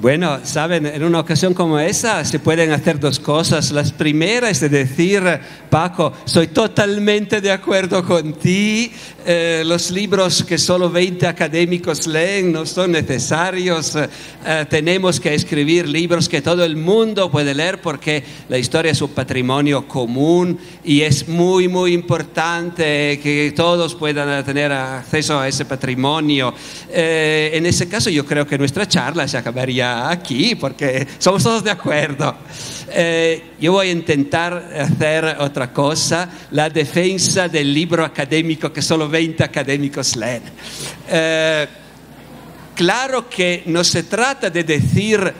Bueno, 0.00 0.40
saben, 0.42 0.86
en 0.86 1.04
una 1.04 1.20
ocasión 1.20 1.54
como 1.54 1.78
esa 1.78 2.24
se 2.24 2.40
pueden 2.40 2.72
hacer 2.72 2.98
dos 2.98 3.20
cosas. 3.20 3.70
Las 3.70 3.92
primeras 3.92 4.60
es 4.60 4.70
decir, 4.70 5.22
Paco, 5.70 6.12
soy 6.24 6.48
totalmente 6.48 7.40
de 7.40 7.52
acuerdo 7.52 8.04
con 8.04 8.32
ti, 8.32 8.90
eh, 9.24 9.62
los 9.64 9.92
libros 9.92 10.42
que 10.42 10.58
solo 10.58 10.90
20 10.90 11.28
académicos 11.28 12.08
leen 12.08 12.52
no 12.52 12.66
son 12.66 12.90
necesarios, 12.90 13.94
eh, 13.94 14.66
tenemos 14.68 15.20
que 15.20 15.32
escribir 15.32 15.88
libros 15.88 16.28
que 16.28 16.42
todo 16.42 16.64
el 16.64 16.76
mundo 16.76 17.30
puede 17.30 17.54
leer 17.54 17.80
porque 17.80 18.24
la 18.48 18.58
historia 18.58 18.90
es 18.90 19.00
un 19.00 19.10
patrimonio 19.10 19.86
común 19.86 20.58
y 20.84 21.02
es 21.02 21.28
muy, 21.28 21.68
muy 21.68 21.92
importante 21.92 23.20
que 23.22 23.52
todos 23.54 23.94
puedan 23.94 24.44
tener 24.44 24.72
acceso 24.72 25.38
a 25.38 25.46
ese 25.46 25.64
patrimonio. 25.64 26.52
Eh, 26.90 27.52
en 27.54 27.64
ese 27.64 27.88
caso 27.88 28.10
yo 28.10 28.26
creo 28.26 28.44
que 28.44 28.58
nuestra 28.58 28.88
charla 28.88 29.28
se 29.28 29.38
acabaría 29.38 29.83
aquí 29.84 30.54
porque 30.54 31.06
somos 31.18 31.42
todos 31.42 31.64
de 31.64 31.70
acuerdo. 31.70 32.36
Eh, 32.90 33.52
yo 33.60 33.72
voy 33.72 33.88
a 33.88 33.92
intentar 33.92 34.72
hacer 34.78 35.36
otra 35.38 35.72
cosa, 35.72 36.28
la 36.50 36.70
defensa 36.70 37.48
del 37.48 37.72
libro 37.72 38.04
académico 38.04 38.72
que 38.72 38.82
solo 38.82 39.08
20 39.08 39.42
académicos 39.42 40.16
leen. 40.16 40.42
Eh, 41.08 41.66
claro 42.74 43.28
que 43.28 43.62
no 43.66 43.82
se 43.82 44.04
trata 44.04 44.50
de 44.50 44.64
decir 44.64 45.34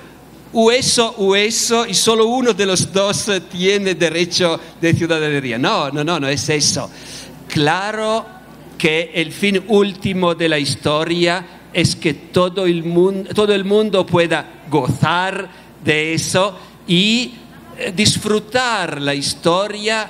o 0.55 0.71
eso 0.71 1.87
y 1.87 1.95
solo 1.95 2.27
uno 2.27 2.53
de 2.55 2.67
los 2.67 2.93
dos 2.93 3.31
tiene 3.51 3.95
derecho 3.95 4.59
de 4.81 4.95
ciudadanía. 4.95 5.59
No, 5.59 5.91
no, 5.91 6.05
no, 6.05 6.21
no 6.21 6.29
es 6.29 6.49
eso. 6.49 6.91
Claro 7.49 8.25
que 8.79 9.11
el 9.15 9.33
fin 9.33 9.65
último 9.69 10.35
de 10.35 10.49
la 10.49 10.59
historia 10.59 11.54
es 11.75 11.97
que 11.97 12.15
todo 12.15 12.65
el 12.65 12.85
mundo, 12.85 13.31
todo 13.35 13.53
el 13.53 13.65
mundo 13.65 14.07
pueda 14.07 14.63
gozar 14.71 15.51
de 15.85 16.15
eso 16.15 16.57
y 16.87 17.35
eh, 17.77 17.93
disfrutar 17.95 19.03
la 19.03 19.15
historia 19.15 20.09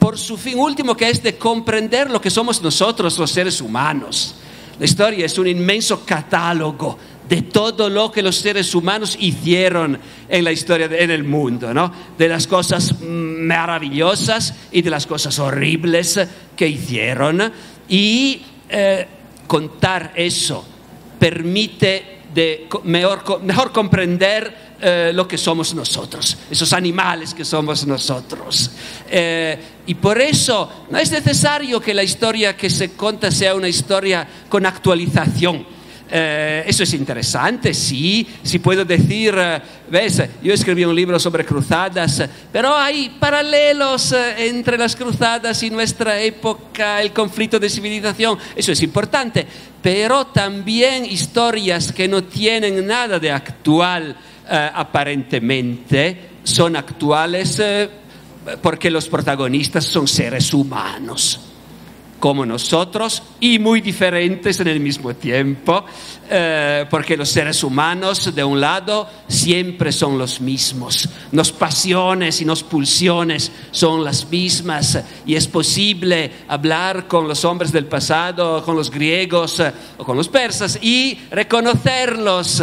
por 0.00 0.18
su 0.18 0.36
fin 0.36 0.58
último, 0.58 0.96
que 0.96 1.08
es 1.08 1.22
de 1.22 1.38
comprender 1.38 2.10
lo 2.10 2.20
que 2.20 2.28
somos 2.28 2.60
nosotros 2.60 3.16
los 3.18 3.30
seres 3.30 3.60
humanos. 3.60 4.34
La 4.78 4.84
historia 4.84 5.24
es 5.24 5.38
un 5.38 5.46
inmenso 5.46 6.04
catálogo 6.04 6.98
de 7.28 7.42
todo 7.42 7.88
lo 7.88 8.10
que 8.10 8.22
los 8.22 8.36
seres 8.36 8.74
humanos 8.74 9.16
hicieron 9.18 9.98
en 10.28 10.44
la 10.44 10.52
historia, 10.52 10.86
en 10.86 11.10
el 11.10 11.24
mundo, 11.24 11.72
¿no? 11.72 11.90
De 12.18 12.28
las 12.28 12.46
cosas 12.46 13.00
maravillosas 13.00 14.54
y 14.70 14.82
de 14.82 14.90
las 14.90 15.06
cosas 15.06 15.38
horribles 15.38 16.20
que 16.56 16.68
hicieron. 16.68 17.52
Y 17.88 18.42
eh, 18.68 19.06
contar 19.46 20.12
eso 20.14 20.75
permite 21.18 22.20
de 22.34 22.68
mejor, 22.84 23.42
mejor 23.42 23.72
comprender 23.72 24.66
eh, 24.78 25.10
lo 25.14 25.26
que 25.26 25.38
somos 25.38 25.74
nosotros, 25.74 26.36
esos 26.50 26.72
animales 26.74 27.32
que 27.32 27.46
somos 27.46 27.86
nosotros. 27.86 28.70
Eh, 29.08 29.58
y 29.86 29.94
por 29.94 30.20
eso 30.20 30.70
no 30.90 30.98
es 30.98 31.10
necesario 31.10 31.80
que 31.80 31.94
la 31.94 32.02
historia 32.02 32.54
que 32.54 32.68
se 32.68 32.90
cuenta 32.90 33.30
sea 33.30 33.54
una 33.54 33.68
historia 33.68 34.28
con 34.50 34.66
actualización. 34.66 35.75
Eh, 36.08 36.62
eso 36.68 36.84
es 36.84 36.94
interesante, 36.94 37.74
sí, 37.74 38.24
sí 38.40 38.60
puedo 38.60 38.84
decir, 38.84 39.34
eh, 39.36 39.60
ves, 39.90 40.22
yo 40.40 40.54
escribí 40.54 40.84
un 40.84 40.94
libro 40.94 41.18
sobre 41.18 41.44
cruzadas, 41.44 42.22
pero 42.52 42.76
hay 42.76 43.16
paralelos 43.18 44.12
eh, 44.12 44.46
entre 44.46 44.78
las 44.78 44.94
cruzadas 44.94 45.60
y 45.64 45.70
nuestra 45.70 46.20
época, 46.20 47.02
el 47.02 47.12
conflicto 47.12 47.58
de 47.58 47.68
civilización, 47.68 48.38
eso 48.54 48.70
es 48.70 48.82
importante, 48.82 49.44
pero 49.82 50.28
también 50.28 51.04
historias 51.04 51.92
que 51.92 52.06
no 52.06 52.22
tienen 52.22 52.86
nada 52.86 53.18
de 53.18 53.32
actual 53.32 54.16
aparentemente, 54.48 56.36
son 56.44 56.76
actuales 56.76 57.60
porque 58.62 58.92
los 58.92 59.08
protagonistas 59.08 59.84
son 59.84 60.06
seres 60.06 60.54
humanos 60.54 61.55
como 62.18 62.46
nosotros 62.46 63.22
y 63.40 63.58
muy 63.58 63.80
diferentes 63.80 64.60
en 64.60 64.68
el 64.68 64.80
mismo 64.80 65.14
tiempo, 65.14 65.84
eh, 66.28 66.86
porque 66.90 67.16
los 67.16 67.28
seres 67.28 67.62
humanos, 67.62 68.34
de 68.34 68.42
un 68.42 68.60
lado, 68.60 69.08
siempre 69.28 69.92
son 69.92 70.18
los 70.18 70.40
mismos, 70.40 71.08
las 71.32 71.52
pasiones 71.52 72.40
y 72.40 72.44
las 72.44 72.62
pulsiones 72.62 73.52
son 73.70 74.04
las 74.04 74.28
mismas 74.30 74.98
y 75.26 75.34
es 75.34 75.46
posible 75.46 76.30
hablar 76.48 77.06
con 77.06 77.28
los 77.28 77.44
hombres 77.44 77.72
del 77.72 77.86
pasado, 77.86 78.64
con 78.64 78.76
los 78.76 78.90
griegos 78.90 79.60
eh, 79.60 79.72
o 79.98 80.04
con 80.04 80.16
los 80.16 80.28
persas 80.28 80.78
y 80.80 81.18
reconocerlos, 81.30 82.62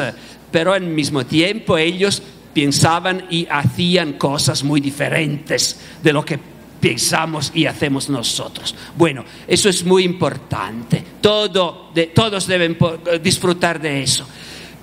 pero 0.51 0.73
al 0.73 0.83
mismo 0.83 1.25
tiempo 1.25 1.77
ellos 1.77 2.21
pensaban 2.53 3.25
y 3.29 3.47
hacían 3.49 4.13
cosas 4.13 4.63
muy 4.63 4.79
diferentes 4.79 5.79
de 6.01 6.13
lo 6.13 6.23
que 6.23 6.52
pensamos 6.83 7.53
y 7.55 7.65
hacemos 7.65 8.09
nosotros. 8.09 8.75
Bueno, 8.97 9.23
eso 9.47 9.69
es 9.69 9.85
muy 9.85 10.03
importante. 10.03 11.01
Todo, 11.21 11.91
de, 11.95 12.07
todos 12.07 12.45
deben 12.45 12.77
disfrutar 13.21 13.79
de 13.79 14.03
eso. 14.03 14.27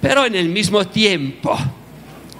Pero 0.01 0.25
en 0.25 0.35
el 0.35 0.49
mismo 0.49 0.87
tiempo, 0.87 1.59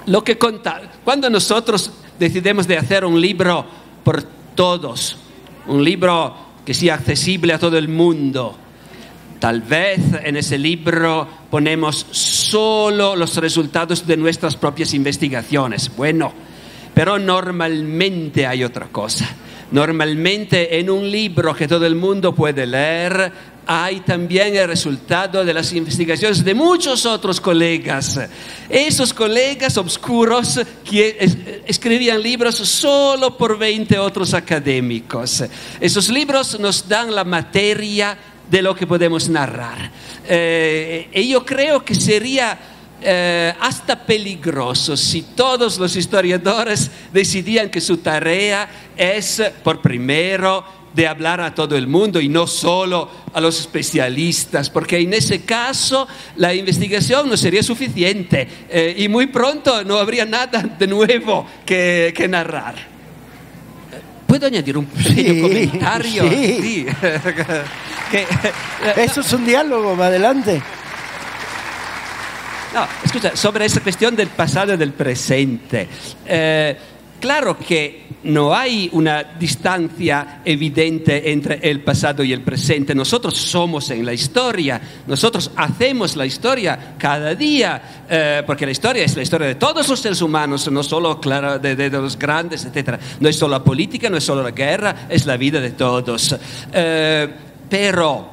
lo 0.07 0.23
que 0.23 0.39
conta, 0.39 0.81
cuando 1.03 1.29
nosotros 1.29 1.91
decidimos 2.17 2.67
de 2.67 2.79
hacer 2.79 3.05
un 3.05 3.21
libro 3.21 3.63
por 4.03 4.23
todos, 4.55 5.17
un 5.67 5.83
libro 5.83 6.35
que 6.65 6.73
sea 6.73 6.95
accesible 6.95 7.53
a 7.53 7.59
todo 7.59 7.77
el 7.77 7.87
mundo, 7.87 8.57
Tal 9.39 9.61
vez 9.61 9.99
en 10.23 10.37
ese 10.37 10.59
libro 10.59 11.27
ponemos 11.49 12.05
solo 12.11 13.15
los 13.15 13.37
resultados 13.37 14.05
de 14.05 14.15
nuestras 14.15 14.55
propias 14.55 14.93
investigaciones. 14.93 15.89
Bueno, 15.97 16.31
pero 16.93 17.17
normalmente 17.17 18.45
hay 18.45 18.63
otra 18.63 18.89
cosa. 18.89 19.27
Normalmente 19.71 20.79
en 20.79 20.89
un 20.89 21.09
libro 21.09 21.55
que 21.55 21.67
todo 21.67 21.85
el 21.85 21.95
mundo 21.95 22.35
puede 22.35 22.67
leer 22.67 23.31
hay 23.65 24.01
también 24.01 24.55
el 24.55 24.67
resultado 24.67 25.45
de 25.45 25.53
las 25.53 25.71
investigaciones 25.71 26.43
de 26.43 26.53
muchos 26.53 27.05
otros 27.05 27.39
colegas. 27.39 28.19
Esos 28.69 29.13
colegas 29.13 29.77
obscuros 29.77 30.59
que 30.83 31.63
escribían 31.65 32.21
libros 32.21 32.55
solo 32.55 33.37
por 33.37 33.57
20 33.57 33.97
otros 33.99 34.33
académicos. 34.33 35.43
Esos 35.79 36.09
libros 36.09 36.59
nos 36.59 36.87
dan 36.87 37.13
la 37.13 37.23
materia 37.23 38.17
de 38.49 38.61
lo 38.61 38.75
que 38.75 38.85
podemos 38.85 39.29
narrar. 39.29 39.89
Eh, 40.27 41.09
y 41.13 41.29
yo 41.29 41.45
creo 41.45 41.85
que 41.85 41.95
sería 41.95 42.70
eh, 43.03 43.53
hasta 43.59 44.05
peligroso 44.05 44.95
si 44.95 45.23
todos 45.23 45.79
los 45.79 45.95
historiadores 45.95 46.91
decidían 47.11 47.69
que 47.69 47.81
su 47.81 47.97
tarea 47.97 48.69
es, 48.95 49.41
por 49.63 49.81
primero, 49.81 50.63
de 50.93 51.07
hablar 51.07 51.41
a 51.41 51.55
todo 51.55 51.77
el 51.77 51.87
mundo 51.87 52.19
y 52.19 52.29
no 52.29 52.45
solo 52.45 53.09
a 53.33 53.41
los 53.41 53.59
especialistas, 53.59 54.69
porque 54.69 54.99
en 54.99 55.13
ese 55.13 55.41
caso 55.41 56.07
la 56.35 56.53
investigación 56.53 57.29
no 57.29 57.37
sería 57.37 57.63
suficiente 57.63 58.47
eh, 58.69 58.95
y 58.97 59.07
muy 59.07 59.27
pronto 59.27 59.83
no 59.83 59.97
habría 59.97 60.25
nada 60.25 60.61
de 60.61 60.87
nuevo 60.87 61.47
que, 61.65 62.13
narrar. 62.29 62.75
¿Puedo 64.27 64.45
añadir 64.45 64.77
un 64.77 64.85
pequeño 64.85 65.41
comentario? 65.41 66.29
Sí. 66.29 66.85
Eso 68.95 69.21
es 69.21 69.33
un 69.33 69.45
diálogo, 69.45 70.01
adelante. 70.01 70.61
No, 72.73 72.87
escucha, 73.03 73.35
sobre 73.35 73.65
esa 73.65 73.81
cuestión 73.81 74.15
del 74.15 74.29
pasado 74.29 74.73
y 74.73 74.77
del 74.77 74.93
presente. 74.93 75.89
Eh, 76.25 76.77
claro 77.19 77.57
que 77.57 78.05
no 78.23 78.53
hay 78.53 78.89
una 78.93 79.23
distancia 79.23 80.41
evidente 80.45 81.33
entre 81.33 81.59
el 81.69 81.81
pasado 81.81 82.23
y 82.23 82.31
el 82.31 82.41
presente. 82.41 82.95
Nosotros 82.95 83.37
somos 83.37 83.89
en 83.91 84.05
la 84.05 84.13
historia, 84.13 84.79
nosotros 85.05 85.51
hacemos 85.57 86.15
la 86.15 86.25
historia 86.25 86.95
cada 86.97 87.35
día, 87.35 88.05
eh, 88.09 88.43
porque 88.45 88.65
la 88.65 88.71
historia 88.71 89.03
es 89.03 89.17
la 89.17 89.23
historia 89.23 89.47
de 89.47 89.55
todos 89.55 89.89
los 89.89 89.99
seres 89.99 90.21
humanos, 90.21 90.71
no 90.71 90.81
solo 90.81 91.19
claro, 91.19 91.59
de, 91.59 91.89
los 91.89 92.17
grandes, 92.17 92.63
etc. 92.63 92.97
No 93.19 93.27
es 93.27 93.35
solo 93.35 93.57
la 93.57 93.63
política, 93.65 94.09
no 94.09 94.15
es 94.15 94.23
solo 94.23 94.43
la 94.43 94.51
guerra, 94.51 95.07
es 95.09 95.25
la 95.25 95.35
vida 95.35 95.59
de 95.59 95.71
todos. 95.71 96.37
Eh, 96.71 97.29
pero, 97.69 98.29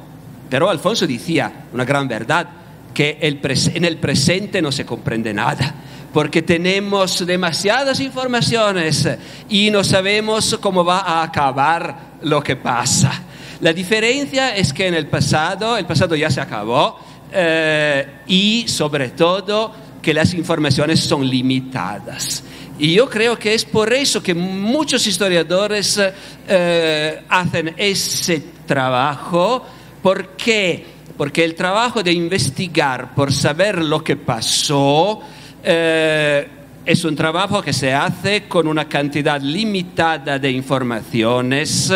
pero 0.49 0.69
Alfonso 0.69 1.05
decía 1.05 1.65
una 1.73 1.83
gran 1.83 2.07
verdad 2.07 2.58
que 2.93 3.17
el 3.21 3.39
en 3.73 3.85
el 3.85 3.97
presente 3.97 4.61
no 4.61 4.71
se 4.71 4.85
comprende 4.85 5.33
nada, 5.33 5.73
porque 6.13 6.41
tenemos 6.41 7.25
demasiadas 7.25 7.99
informaciones 7.99 9.07
y 9.47 9.69
no 9.71 9.83
sabemos 9.83 10.57
cómo 10.61 10.83
va 10.83 10.99
a 10.99 11.23
acabar 11.23 12.17
lo 12.21 12.41
que 12.41 12.55
pasa. 12.55 13.23
La 13.61 13.73
diferencia 13.73 14.55
es 14.55 14.73
que 14.73 14.87
en 14.87 14.93
el 14.93 15.07
pasado, 15.07 15.77
el 15.77 15.85
pasado 15.85 16.15
ya 16.15 16.29
se 16.29 16.41
acabó 16.41 16.97
eh, 17.31 18.07
y 18.27 18.65
sobre 18.67 19.09
todo 19.09 19.73
que 20.01 20.13
las 20.13 20.33
informaciones 20.33 21.01
son 21.01 21.27
limitadas. 21.27 22.43
Y 22.79 22.93
yo 22.93 23.09
creo 23.09 23.37
que 23.37 23.53
es 23.53 23.65
por 23.65 23.91
eso 23.91 24.23
que 24.23 24.33
muchos 24.33 25.05
historiadores 25.05 25.99
eh, 26.47 27.21
hacen 27.27 27.73
ese 27.75 28.41
trabajo, 28.65 29.65
porque 30.01 30.85
porque 31.17 31.43
el 31.43 31.55
trabajo 31.55 32.01
de 32.03 32.11
investigar 32.11 33.13
por 33.13 33.33
saber 33.33 33.83
lo 33.83 34.03
que 34.03 34.15
pasó 34.15 35.21
eh, 35.63 36.47
es 36.85 37.03
un 37.03 37.15
trabajo 37.15 37.61
que 37.61 37.73
se 37.73 37.93
hace 37.93 38.47
con 38.47 38.67
una 38.67 38.87
cantidad 38.87 39.39
limitada 39.41 40.39
de 40.39 40.51
informaciones. 40.51 41.93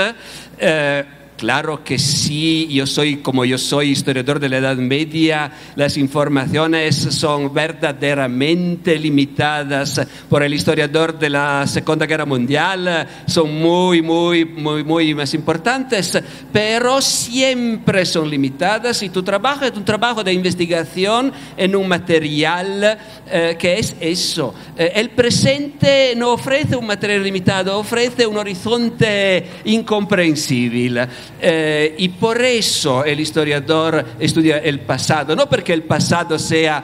Eh, 0.60 1.04
Claro 1.44 1.84
que 1.84 2.00
sí, 2.00 2.70
yo 2.72 2.88
soy, 2.88 3.18
como 3.18 3.44
yo 3.44 3.58
soy 3.58 3.90
historiador 3.90 4.40
de 4.40 4.48
la 4.48 4.60
Edad 4.60 4.78
Media, 4.78 5.52
las 5.76 5.98
informaciones 5.98 6.96
son 6.96 7.54
verdaderamente 7.54 8.98
limitadas 8.98 10.08
por 10.30 10.42
el 10.42 10.54
historiador 10.54 11.20
de 11.20 11.30
la 11.30 11.68
Segunda 11.68 12.06
Guerra 12.06 12.26
Mundial, 12.26 13.06
son 13.26 13.60
muy, 13.60 14.02
muy, 14.02 14.46
muy, 14.46 14.86
muy 14.86 15.14
más 15.14 15.34
importantes, 15.34 16.18
pero 16.54 17.02
siempre 17.02 18.06
son 18.06 18.30
limitadas 18.30 19.04
y 19.04 19.10
tu 19.10 19.22
trabajo 19.22 19.66
es 19.66 19.74
un 19.76 19.84
trabajo 19.84 20.24
de 20.24 20.32
investigación 20.32 21.34
en 21.58 21.76
un 21.76 21.90
material 21.90 22.98
eh, 23.30 23.58
que 23.60 23.80
es 23.80 23.98
eso. 24.00 24.56
Eh, 24.78 24.94
el 24.96 25.10
presente 25.10 26.14
no 26.16 26.32
ofrece 26.32 26.78
un 26.78 26.88
material 26.88 27.22
limitado, 27.22 27.78
ofrece 27.78 28.26
un 28.26 28.38
horizonte 28.38 29.46
incomprensible. 29.66 31.33
Eh, 31.42 31.96
y 31.98 32.10
por 32.10 32.42
eso 32.42 33.04
el 33.04 33.20
historiador 33.20 34.06
estudia 34.20 34.60
el 34.60 34.80
pasado, 34.82 35.36
no 35.36 35.50
porque 35.50 35.74
el 35.74 35.84
pasado 35.84 36.40
sea 36.40 36.84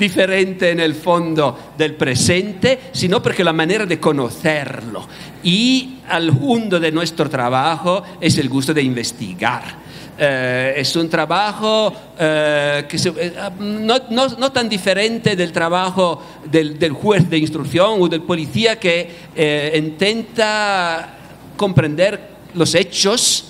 diferente 0.00 0.70
en 0.70 0.80
el 0.80 0.94
fondo 0.94 1.74
del 1.76 1.94
presente, 1.94 2.80
sino 2.92 3.22
porque 3.22 3.44
la 3.44 3.52
manera 3.52 3.86
de 3.86 4.00
conocerlo. 4.00 5.06
Y 5.44 5.98
al 6.08 6.32
fondo 6.32 6.80
de 6.80 6.90
nuestro 6.90 7.28
trabajo 7.28 8.02
es 8.20 8.38
el 8.38 8.48
gusto 8.48 8.74
de 8.74 8.82
investigar. 8.82 9.90
Eh, 10.22 10.74
es 10.76 10.96
un 10.96 11.08
trabajo 11.08 11.94
eh, 12.18 12.84
que 12.86 12.96
eh, 12.96 13.32
no, 13.58 13.94
no, 14.10 14.28
no, 14.28 14.52
tan 14.52 14.68
diferente 14.68 15.34
del 15.34 15.50
trabajo 15.50 16.22
del, 16.44 16.78
del, 16.78 16.92
juez 16.92 17.30
de 17.30 17.38
instrucción 17.38 18.02
o 18.02 18.06
del 18.06 18.20
policía 18.20 18.78
que 18.78 19.08
eh, 19.34 19.72
intenta 19.82 21.16
comprender 21.56 22.20
los 22.52 22.74
hechos 22.74 23.49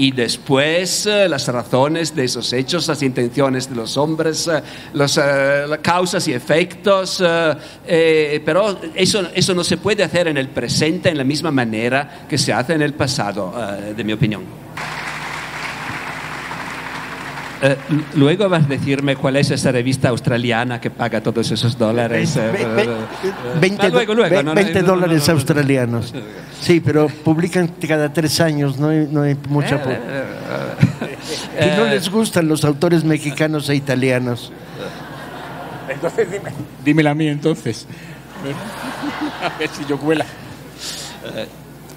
y 0.00 0.12
después 0.12 1.04
eh, 1.04 1.28
las 1.28 1.46
razones 1.48 2.16
de 2.16 2.24
esos 2.24 2.50
hechos, 2.54 2.88
las 2.88 3.02
intenciones 3.02 3.68
de 3.68 3.76
los 3.76 3.98
hombres, 3.98 4.48
eh, 4.48 4.62
los, 4.94 5.18
eh, 5.18 5.66
las 5.68 5.80
causas 5.80 6.26
y 6.26 6.32
efectos, 6.32 7.22
pero 7.22 8.80
eso, 8.94 9.28
eso 9.34 9.54
no 9.54 9.62
se 9.62 9.76
puede 9.76 10.02
hacer 10.02 10.28
en 10.28 10.38
el 10.38 10.48
presente 10.48 11.10
en 11.10 11.18
la 11.18 11.24
misma 11.24 11.50
manera 11.50 12.24
que 12.26 12.38
se 12.38 12.50
hace 12.50 12.72
en 12.72 12.80
el 12.80 12.94
pasado, 12.94 13.52
de 13.94 14.02
mi 14.02 14.14
opinión. 14.14 14.60
Eh, 17.62 17.76
luego 18.14 18.48
vas 18.48 18.64
a 18.64 18.68
decirme 18.68 19.16
cuál 19.16 19.36
es 19.36 19.50
esa 19.50 19.70
revista 19.70 20.08
australiana 20.08 20.80
que 20.80 20.90
paga 20.90 21.20
todos 21.20 21.50
esos 21.50 21.76
dólares. 21.76 22.38
20, 23.60 23.86
eh, 23.86 23.90
luego, 23.90 24.14
luego, 24.14 24.54
20 24.54 24.80
no, 24.80 24.86
dólares 24.86 25.28
no, 25.28 25.34
australianos. 25.34 26.14
Sí, 26.60 26.80
pero 26.80 27.08
publican 27.08 27.68
cada 27.88 28.12
tres 28.12 28.40
años, 28.40 28.78
no 28.78 28.88
hay, 28.88 29.08
no 29.10 29.22
hay 29.22 29.36
mucha... 29.48 29.76
Eh, 29.76 31.16
y 31.60 31.76
no 31.76 31.86
les 31.86 32.10
gustan 32.10 32.48
los 32.48 32.64
autores 32.64 33.02
mexicanos 33.04 33.68
e 33.68 33.74
italianos. 33.74 34.52
Entonces 35.88 36.30
dime, 36.30 36.50
dímela 36.84 37.10
a 37.10 37.14
mí 37.14 37.28
entonces. 37.28 37.86
A 39.42 39.58
ver 39.58 39.68
si 39.68 39.84
yo 39.86 39.98
cuela. 39.98 40.24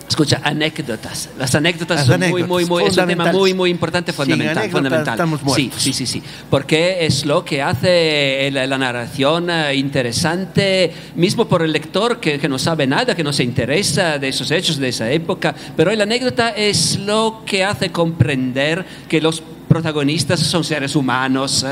Escucha, 0.08 0.42
anécdotas. 0.44 1.30
Las 1.40 1.56
anécdotas 1.56 1.98
Las 1.98 2.06
son 2.06 2.16
anécdotas, 2.16 2.48
muy, 2.48 2.66
muy, 2.66 2.82
muy, 2.82 2.90
es 2.90 2.98
un 2.98 3.08
tema 3.08 3.32
muy, 3.32 3.54
muy 3.54 3.70
importante, 3.70 4.14
fundamental. 4.14 4.70
Fundamental. 4.70 5.14
Estamos 5.14 5.42
sí, 5.56 5.72
sí, 5.76 5.94
sí, 5.94 6.06
sí. 6.06 6.22
Porque 6.50 7.06
es 7.06 7.26
lo 7.26 7.44
que 7.44 7.62
hace 7.62 8.50
la, 8.52 8.68
la 8.68 8.78
narración 8.78 9.50
uh, 9.50 9.74
interesante, 9.74 10.94
mismo 11.16 11.48
por 11.48 11.64
el 11.64 11.72
lector 11.72 12.20
que, 12.20 12.38
que, 12.38 12.50
no 12.50 12.60
sabe 12.60 12.86
nada, 12.86 13.16
que 13.16 13.24
no 13.24 13.34
se 13.34 13.44
interesa 13.44 14.20
de 14.20 14.28
esos 14.28 14.52
hechos 14.52 14.78
de 14.78 14.90
esa 14.90 15.10
época. 15.10 15.56
Pero 15.76 15.92
la 15.94 16.04
anécdota 16.04 16.50
es 16.50 17.00
lo 17.00 17.42
que 17.46 17.64
hace 17.64 17.92
comprender 17.92 18.86
que 19.08 19.22
los 19.22 19.42
protagonistas 19.68 20.40
son 20.40 20.64
seres 20.64 20.96
humanos. 20.96 21.66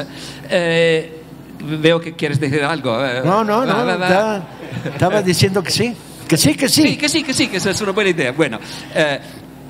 Eh, 0.50 1.22
veo 1.80 2.00
que 2.00 2.14
quieres 2.14 2.40
decir 2.40 2.64
algo. 2.64 2.98
No, 3.24 3.44
no, 3.44 3.66
no. 3.66 3.74
Va, 3.74 3.84
va, 3.84 3.98
va. 3.98 4.44
Estaba 4.86 5.22
diciendo 5.22 5.62
que 5.62 5.72
sí. 5.72 5.96
Que 6.32 6.38
sí, 6.38 6.56
que 6.56 6.70
sí. 6.70 6.84
Sí, 6.84 6.96
que 6.96 7.10
sí, 7.10 7.24
que 7.24 7.34
sí, 7.34 7.48
que 7.50 7.58
es 7.58 7.82
una 7.82 7.92
buena 7.92 8.10
idea. 8.10 8.32
Bueno, 8.32 8.58
eh, 8.96 9.20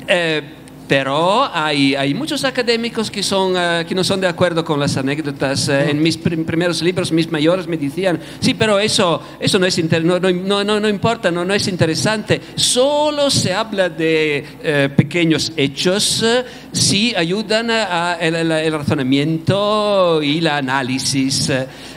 eh, 0.08 0.42
pero 0.88 1.50
hay, 1.52 1.96
hay, 1.96 2.14
muchos 2.14 2.44
académicos 2.44 3.10
que, 3.10 3.24
son, 3.24 3.54
uh, 3.54 3.84
que 3.84 3.96
no 3.96 4.04
son 4.04 4.22
de 4.22 4.28
acuerdo 4.28 4.64
con 4.64 4.80
las 4.80 4.96
anécdotas. 4.96 5.70
Uh, 5.70 5.90
en 5.90 6.00
mis 6.04 6.18
prim 6.18 6.46
primeros 6.46 6.84
libros, 6.84 7.12
mis 7.12 7.32
mayores 7.32 7.66
me 7.66 7.78
decían, 7.78 8.20
sí, 8.40 8.54
pero 8.54 8.78
eso, 8.78 9.24
eso 9.40 9.58
no, 9.58 9.66
es 9.66 9.84
no, 10.04 10.20
no, 10.20 10.64
no, 10.64 10.80
no, 10.80 10.88
importa, 10.88 11.32
no, 11.32 11.44
no 11.44 11.56
es 11.56 11.68
interesante. 11.68 12.40
Solo 12.54 13.32
se 13.32 13.56
habla 13.56 13.90
de 13.90 14.46
uh, 14.60 14.96
pequeños 14.96 15.54
hechos 15.58 16.24
si 16.72 17.16
ayudan 17.16 17.72
al 17.72 18.36
el 18.36 18.72
razonamiento 18.72 20.22
y 20.22 20.38
el 20.38 20.48
análisis. 20.48 21.52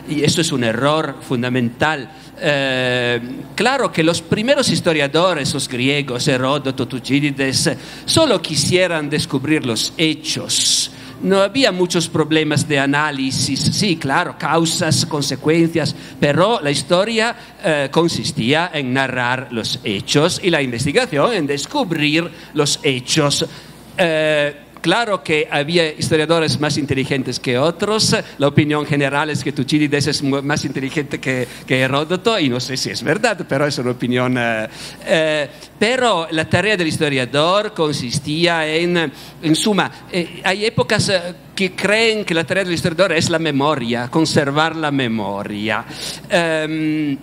y 0.08 0.24
esto 0.24 0.40
es 0.40 0.50
un 0.52 0.64
error 0.64 1.16
fundamental. 1.20 2.08
Eh, 2.40 3.20
claro 3.54 3.92
que 3.92 4.02
los 4.02 4.20
primeros 4.20 4.68
historiadores, 4.68 5.54
los 5.54 5.68
griegos, 5.68 6.26
Heródoto, 6.26 6.86
Tucídides, 6.88 7.70
solo 8.04 8.40
quisieran 8.42 9.08
descubrir 9.08 9.64
los 9.64 9.92
hechos. 9.96 10.90
No 11.22 11.40
había 11.40 11.72
muchos 11.72 12.08
problemas 12.08 12.68
de 12.68 12.78
análisis, 12.78 13.60
sí, 13.60 13.96
claro, 13.96 14.36
causas, 14.38 15.06
consecuencias, 15.06 15.94
pero 16.20 16.60
la 16.60 16.70
historia 16.70 17.34
eh, 17.62 17.88
consistía 17.90 18.70
en 18.74 18.92
narrar 18.92 19.48
los 19.50 19.80
hechos 19.84 20.40
y 20.42 20.50
la 20.50 20.60
investigación 20.60 21.32
en 21.32 21.46
descubrir 21.46 22.30
los 22.52 22.78
hechos. 22.82 23.46
Eh, 23.96 24.63
Claro 24.84 25.24
que 25.24 25.48
había 25.50 25.94
historiadores 25.94 26.60
más 26.60 26.76
inteligentes 26.76 27.40
que 27.40 27.56
otros. 27.56 28.14
La 28.36 28.48
opinión 28.48 28.84
general 28.84 29.30
es 29.30 29.42
que 29.42 29.50
Tucídides 29.50 30.08
es 30.08 30.22
más 30.22 30.62
inteligente 30.66 31.18
que, 31.18 31.48
que 31.66 31.80
Heródoto 31.80 32.38
y 32.38 32.50
no 32.50 32.60
sé 32.60 32.76
si 32.76 32.90
es 32.90 33.02
verdad, 33.02 33.46
pero 33.48 33.66
es 33.66 33.78
una 33.78 33.92
opinión. 33.92 34.36
Eh, 34.36 34.68
eh, 35.06 35.48
pero 35.78 36.28
la 36.32 36.46
tarea 36.50 36.76
del 36.76 36.88
historiador 36.88 37.72
consistía 37.72 38.68
en, 38.68 39.10
en 39.42 39.56
suma, 39.56 39.90
eh, 40.12 40.42
hay 40.44 40.66
épocas 40.66 41.10
que 41.54 41.74
creen 41.74 42.22
que 42.22 42.34
la 42.34 42.44
tarea 42.44 42.64
del 42.64 42.74
historiador 42.74 43.12
es 43.12 43.30
la 43.30 43.38
memoria, 43.38 44.08
conservar 44.10 44.76
la 44.76 44.90
memoria. 44.90 45.82
Um, 46.30 47.16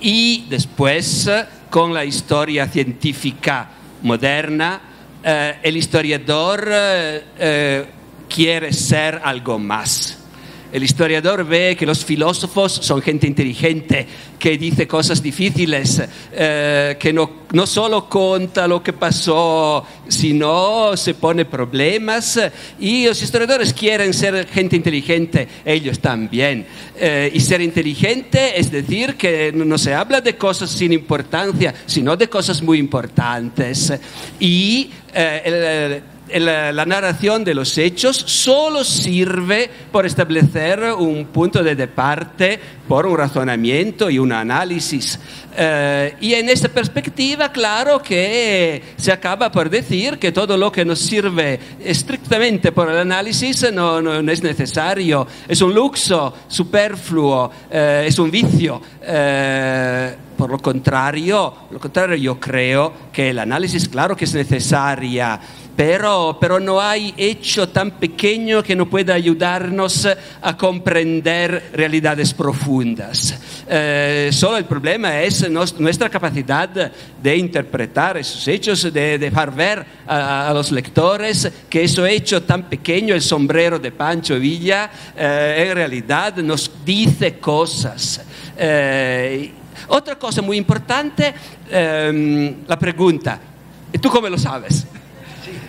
y 0.00 0.46
después, 0.50 1.30
con 1.70 1.94
la 1.94 2.04
historia 2.04 2.66
científica 2.66 3.70
moderna, 4.02 4.80
eh, 5.28 5.58
el 5.64 5.76
historiador 5.76 6.68
eh, 6.70 7.86
quiere 8.28 8.72
ser 8.72 9.20
algo 9.24 9.58
más. 9.58 10.25
El 10.72 10.82
historiador 10.82 11.44
ve 11.44 11.76
que 11.78 11.86
los 11.86 12.04
filósofos 12.04 12.72
son 12.72 13.00
gente 13.00 13.26
inteligente, 13.26 14.06
que 14.38 14.58
dice 14.58 14.86
cosas 14.86 15.22
difíciles, 15.22 16.02
eh, 16.32 16.96
que 16.98 17.12
no, 17.12 17.30
no 17.52 17.66
solo 17.66 18.08
cuenta 18.08 18.66
lo 18.66 18.82
que 18.82 18.92
pasó, 18.92 19.84
sino 20.08 20.96
se 20.96 21.14
pone 21.14 21.44
problemas. 21.44 22.38
Y 22.78 23.06
los 23.06 23.22
historiadores 23.22 23.72
quieren 23.72 24.12
ser 24.12 24.46
gente 24.48 24.76
inteligente, 24.76 25.46
ellos 25.64 26.00
también. 26.00 26.66
Eh, 26.98 27.30
y 27.32 27.40
ser 27.40 27.60
inteligente 27.60 28.58
es 28.58 28.70
decir 28.70 29.16
que 29.16 29.52
no 29.52 29.78
se 29.78 29.94
habla 29.94 30.20
de 30.20 30.36
cosas 30.36 30.70
sin 30.70 30.92
importancia, 30.92 31.74
sino 31.86 32.16
de 32.16 32.28
cosas 32.28 32.60
muy 32.60 32.78
importantes. 32.78 33.92
Y 34.40 34.90
eh, 35.14 36.02
la 36.34 36.84
narración 36.84 37.44
de 37.44 37.54
los 37.54 37.78
hechos 37.78 38.16
solo 38.16 38.82
sirve 38.84 39.70
por 39.92 40.06
establecer 40.06 40.82
un 40.98 41.26
punto 41.26 41.62
de 41.62 41.86
parte 41.88 42.58
por 42.88 43.06
un 43.06 43.16
razonamiento 43.16 44.10
y 44.10 44.18
un 44.18 44.32
análisis. 44.32 45.18
Eh, 45.56 46.14
y 46.20 46.34
en 46.34 46.48
esta 46.48 46.68
perspectiva, 46.68 47.50
claro 47.50 48.00
que 48.00 48.82
se 48.96 49.10
acaba 49.10 49.50
por 49.50 49.70
decir 49.70 50.18
que 50.18 50.32
todo 50.32 50.56
lo 50.56 50.70
que 50.70 50.84
nos 50.84 50.98
sirve 50.98 51.58
estrictamente 51.82 52.72
por 52.72 52.90
el 52.90 52.98
análisis 52.98 53.72
no, 53.72 54.02
no, 54.02 54.30
es 54.30 54.42
necesario, 54.42 55.26
es 55.48 55.60
un 55.62 55.74
luxo 55.74 56.34
superfluo, 56.48 57.50
eh, 57.70 58.04
es 58.06 58.18
un 58.18 58.30
vicio. 58.30 58.80
Eh, 59.02 60.14
por 60.36 60.50
lo 60.50 60.58
contrario, 60.58 61.54
lo 61.70 61.78
contrario, 61.78 62.16
yo 62.16 62.38
creo 62.38 62.92
que 63.12 63.30
el 63.30 63.38
análisis, 63.38 63.88
claro 63.88 64.16
que 64.16 64.24
es 64.24 64.34
necesaria 64.34 65.40
pero, 65.76 66.38
pero 66.40 66.58
no 66.58 66.80
hay 66.80 67.12
hecho 67.16 67.68
tan 67.68 67.92
pequeño 67.92 68.62
que 68.62 68.74
no 68.74 68.88
pueda 68.88 69.14
ayudarnos 69.14 70.08
a 70.40 70.56
comprender 70.56 71.70
realidades 71.74 72.32
profundas. 72.32 73.38
Eh, 73.68 74.30
solo 74.32 74.56
el 74.56 74.64
problema 74.64 75.20
es 75.20 75.48
nuestra 75.50 76.08
capacidad 76.08 76.90
de 77.22 77.36
interpretar 77.36 78.16
esos 78.16 78.48
hechos, 78.48 78.90
de 78.90 79.18
dejar 79.18 79.54
ver 79.54 79.84
a, 80.06 80.50
los 80.54 80.72
lectores 80.72 81.52
que 81.68 81.84
ese 81.84 82.10
hecho 82.10 82.42
tan 82.42 82.62
pequeño, 82.70 83.14
el 83.14 83.22
sombrero 83.22 83.78
de 83.78 83.92
Pancho 83.92 84.38
Villa, 84.38 84.90
eh, 85.14 85.66
en 85.68 85.74
realidad 85.74 86.36
nos 86.36 86.70
dice 86.84 87.38
cosas. 87.38 88.22
Eh, 88.56 89.52
otra 89.88 90.18
cosa 90.18 90.42
muy 90.42 90.56
importante, 90.56 91.34
la 91.70 92.78
pregunta, 92.78 93.40
¿tú 94.00 94.10
cómo 94.10 94.28
lo 94.28 94.38
sabes? 94.38 94.86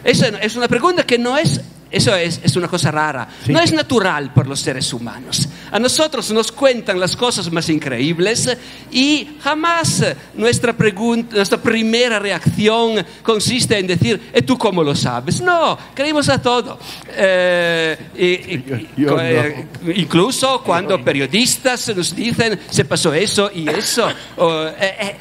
Esa 0.04 0.28
es 0.28 0.56
una 0.56 0.68
pregunta 0.68 1.06
que 1.06 1.18
no 1.18 1.38
es, 1.38 1.62
eso 1.90 2.16
es, 2.16 2.40
es 2.44 2.56
una 2.56 2.68
cosa 2.68 2.92
rara, 2.92 3.28
no 3.48 3.60
es 3.60 3.72
natural 3.72 4.34
por 4.34 4.48
los 4.48 4.60
seres 4.60 4.92
humanos. 4.94 5.48
A 5.72 5.80
nosotros 5.80 6.32
nos 6.32 6.52
cuentan 6.52 7.00
las 7.00 7.16
cosas 7.16 7.52
más 7.52 7.70
increíbles 7.70 8.50
y 8.92 9.38
jamás 9.42 10.04
nuestra, 10.34 10.74
pregunta, 10.74 11.36
nuestra 11.36 11.58
primera 11.58 12.20
reacción 12.20 13.06
consiste 13.24 13.78
en 13.78 13.88
decir, 13.88 14.32
¿y 14.36 14.42
tú 14.42 14.58
cómo 14.58 14.84
lo 14.84 14.96
sabes? 14.96 15.42
No, 15.42 15.78
creímos 15.94 16.30
a 16.30 16.42
todo. 16.42 16.80
Eh, 17.10 17.98
eh, 18.16 19.66
incluso 19.96 20.62
cuando 20.64 21.04
periodistas 21.04 21.96
nos 21.96 22.16
dicen, 22.16 22.60
se 22.70 22.86
pasó 22.86 23.14
eso 23.14 23.50
y 23.54 23.68
eso. 23.70 24.10
Eh, 24.10 25.16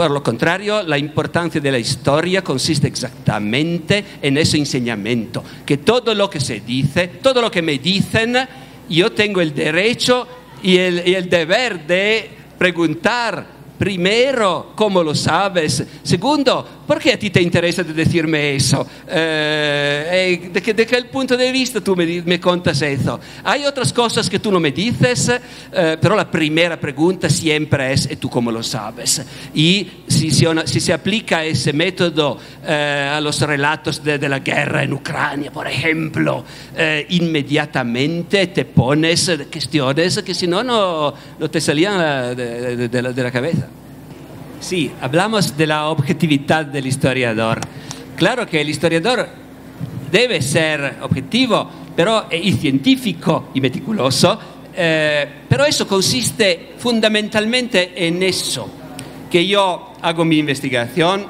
por 0.00 0.10
lo 0.12 0.22
contrario, 0.22 0.82
la 0.82 0.96
importancia 0.96 1.60
de 1.60 1.70
la 1.70 1.78
historia 1.78 2.42
consiste 2.42 2.86
exactamente 2.86 4.02
en 4.22 4.38
ese 4.38 4.56
enseñamiento, 4.56 5.44
que 5.66 5.76
todo 5.76 6.14
lo 6.14 6.30
que 6.30 6.40
se 6.40 6.60
dice, 6.60 7.08
todo 7.20 7.42
lo 7.42 7.50
que 7.50 7.60
me 7.60 7.76
dicen, 7.76 8.34
yo 8.88 9.12
tengo 9.12 9.42
el 9.42 9.54
derecho 9.54 10.26
y 10.62 10.78
el, 10.78 11.28
deber 11.28 11.86
de 11.86 12.30
preguntar 12.56 13.60
Primero, 13.78 14.72
¿cómo 14.74 15.02
lo 15.02 15.14
sabes? 15.14 15.84
Segundo, 16.02 16.79
¿por 16.90 16.98
qué 16.98 17.12
a 17.12 17.18
ti 17.20 17.30
te 17.30 17.40
interesa 17.40 17.84
decirme 17.84 18.56
eso? 18.56 18.84
Eh, 19.06 20.40
eh, 20.42 20.50
¿de, 20.52 20.74
¿de, 20.74 21.04
punto 21.04 21.36
de 21.36 21.52
vista 21.52 21.80
tú 21.80 21.94
me, 21.94 22.04
me 22.22 22.40
contas 22.40 22.82
eso? 22.82 23.20
Hay 23.44 23.64
otras 23.64 23.92
cosas 23.92 24.28
que 24.28 24.40
tú 24.40 24.50
no 24.50 24.58
me 24.58 24.72
dices, 24.72 25.30
eh, 25.72 25.96
pero 26.00 26.16
la 26.16 26.28
primera 26.28 26.80
pregunta 26.80 27.30
siempre 27.30 27.92
es 27.92 28.10
¿y 28.10 28.16
tú 28.16 28.28
cómo 28.28 28.50
lo 28.50 28.60
sabes? 28.64 29.22
Y 29.54 29.88
si, 30.08 30.32
si, 30.32 30.80
se 30.80 30.92
aplica 30.92 31.44
ese 31.44 31.72
método 31.72 32.36
a 32.66 33.20
los 33.20 33.40
relatos 33.40 34.02
de, 34.02 34.28
la 34.28 34.40
guerra 34.40 34.82
en 34.82 34.92
Ucrania, 34.92 35.52
por 35.52 35.68
ejemplo, 35.68 36.44
inmediatamente 37.10 38.48
te 38.48 38.64
pones 38.64 39.30
cuestiones 39.48 40.20
que 40.24 40.34
si 40.34 40.48
no, 40.48 40.64
no, 40.64 41.14
no 41.38 41.50
te 41.50 41.60
salían 41.60 42.36
de, 42.36 42.88
de, 42.88 42.88
de 42.88 43.22
la 43.22 43.30
cabeza. 43.30 43.68
Sí, 44.60 44.90
hablamos 45.00 45.56
de 45.56 45.66
la 45.66 45.88
objetividad 45.88 46.66
del 46.66 46.86
historiador. 46.86 47.60
Claro 48.14 48.46
que 48.46 48.60
el 48.60 48.68
historiador 48.68 49.26
debe 50.12 50.42
ser 50.42 50.98
objetivo 51.00 51.68
pero, 51.96 52.26
eh, 52.30 52.40
y 52.42 52.52
científico 52.52 53.48
y 53.54 53.60
meticuloso, 53.60 54.38
eh, 54.74 55.26
pero 55.48 55.64
eso 55.64 55.86
consiste 55.86 56.74
fundamentalmente 56.78 58.06
en 58.06 58.22
eso, 58.22 58.68
que 59.30 59.46
yo 59.46 59.94
hago 60.00 60.24
mi 60.24 60.38
investigación 60.38 61.26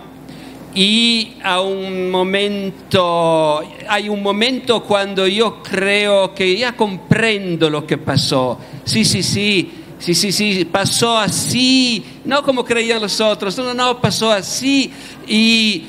y 0.75 1.35
a 1.43 1.61
un 1.61 2.11
momento, 2.11 3.61
hay 3.89 4.09
un 4.09 4.23
momento 4.23 4.83
cuando 4.85 5.27
yo 5.27 5.63
creo 5.63 6.33
que 6.35 6.57
ya 6.57 6.77
comprendo 6.77 7.69
lo 7.69 7.85
que 7.87 7.99
pasó. 7.99 8.59
Sí, 8.85 9.05
sí, 9.05 9.23
sí, 9.23 9.80
Sí, 10.01 10.15
sí, 10.15 10.33
sí, 10.33 10.65
pasó 10.65 11.19
así, 11.19 12.03
no 12.25 12.43
como 12.43 12.65
creían 12.65 13.03
los 13.03 13.21
otros, 13.21 13.59
no, 13.59 13.75
no, 13.75 14.01
pasó 14.01 14.31
así. 14.33 14.91
Y, 15.29 15.85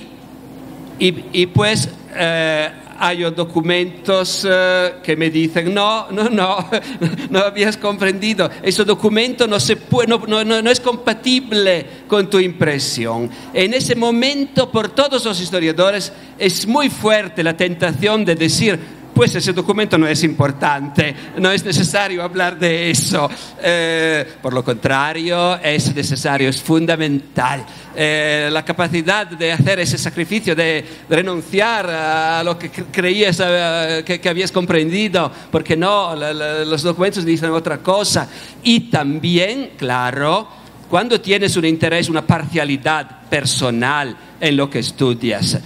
y, 1.00 1.46
pues 1.48 1.88
eh, 2.14 2.70
hay 3.00 3.22
documentos 3.32 4.46
eh, 4.48 4.96
que 5.02 5.16
me 5.16 5.30
dicen, 5.30 5.74
no, 5.74 6.12
no, 6.12 6.30
no, 6.30 6.70
no 7.30 7.40
habías 7.40 7.78
comprendido, 7.78 8.50
ese 8.62 8.84
documento 8.84 9.48
no, 9.48 9.62
se 9.62 9.78
puede, 9.78 10.10
no, 10.10 10.20
no, 10.28 10.44
no 10.62 10.70
es 10.70 10.82
compatible 10.82 11.86
con 12.08 12.30
tu 12.30 12.38
impresión. 12.38 13.30
En 13.54 13.74
ese 13.74 13.96
momento, 13.96 14.70
por 14.70 14.90
todos 14.90 15.24
los 15.24 15.40
historiadores, 15.40 16.12
es 16.38 16.68
muy 16.68 16.90
fuerte 16.90 17.44
la 17.44 17.56
tentación 17.56 18.26
de 18.26 18.36
decir, 18.36 18.78
pues 19.14 19.36
ese 19.36 19.54
documento 19.54 19.98
no 19.98 20.08
es 20.08 20.24
importante, 20.24 21.14
no 21.38 21.52
es 21.52 21.64
necesario 21.64 22.24
hablar 22.24 22.58
de 22.58 22.92
eso. 22.92 23.30
Eh, 23.62 24.26
por 24.42 24.54
lo 24.54 24.64
contrario, 24.64 25.60
es 25.62 25.94
necesario, 25.94 26.50
es 26.50 26.62
fundamental. 26.62 27.66
Eh, 27.96 28.50
la 28.52 28.64
capacidad 28.64 29.28
de 29.28 29.52
hacer 29.52 29.80
ese 29.80 29.98
sacrificio, 29.98 30.56
de, 30.56 30.84
renunciar 31.10 31.90
a 31.90 32.44
lo 32.44 32.58
que 32.58 32.70
creías 32.70 33.42
eh, 33.44 34.04
que, 34.06 34.30
habías 34.30 34.52
comprendido, 34.52 35.32
porque 35.52 35.76
no, 35.76 36.16
los 36.16 36.82
documentos 36.82 37.26
dicen 37.26 37.52
otra 37.52 37.80
cosa. 37.80 38.28
Y 38.64 38.92
también, 38.92 39.72
claro, 39.78 40.48
cuando 40.90 41.20
tienes 41.20 41.56
un 41.58 41.66
interés, 41.66 42.10
una 42.10 42.26
parcialidad 42.26 43.28
personal 43.30 44.16
en 44.40 44.58
lo 44.58 44.70
que 44.70 44.80
estudias. 44.80 45.60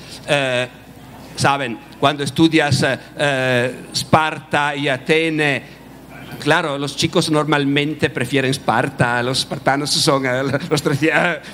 Saben, 1.35 1.77
cuando 1.99 2.23
estudias 2.23 2.83
eh, 2.83 2.99
eh, 3.17 3.75
Esparta 3.91 4.75
y 4.75 4.87
Atene, 4.87 5.63
claro, 6.37 6.77
los 6.77 6.95
chicos 6.95 7.29
normalmente 7.29 8.09
prefieren 8.09 8.51
Esparta, 8.51 9.21
los 9.23 9.39
espartanos 9.39 9.91
son 9.91 10.25
eh, 10.25 10.43
los 10.69 10.83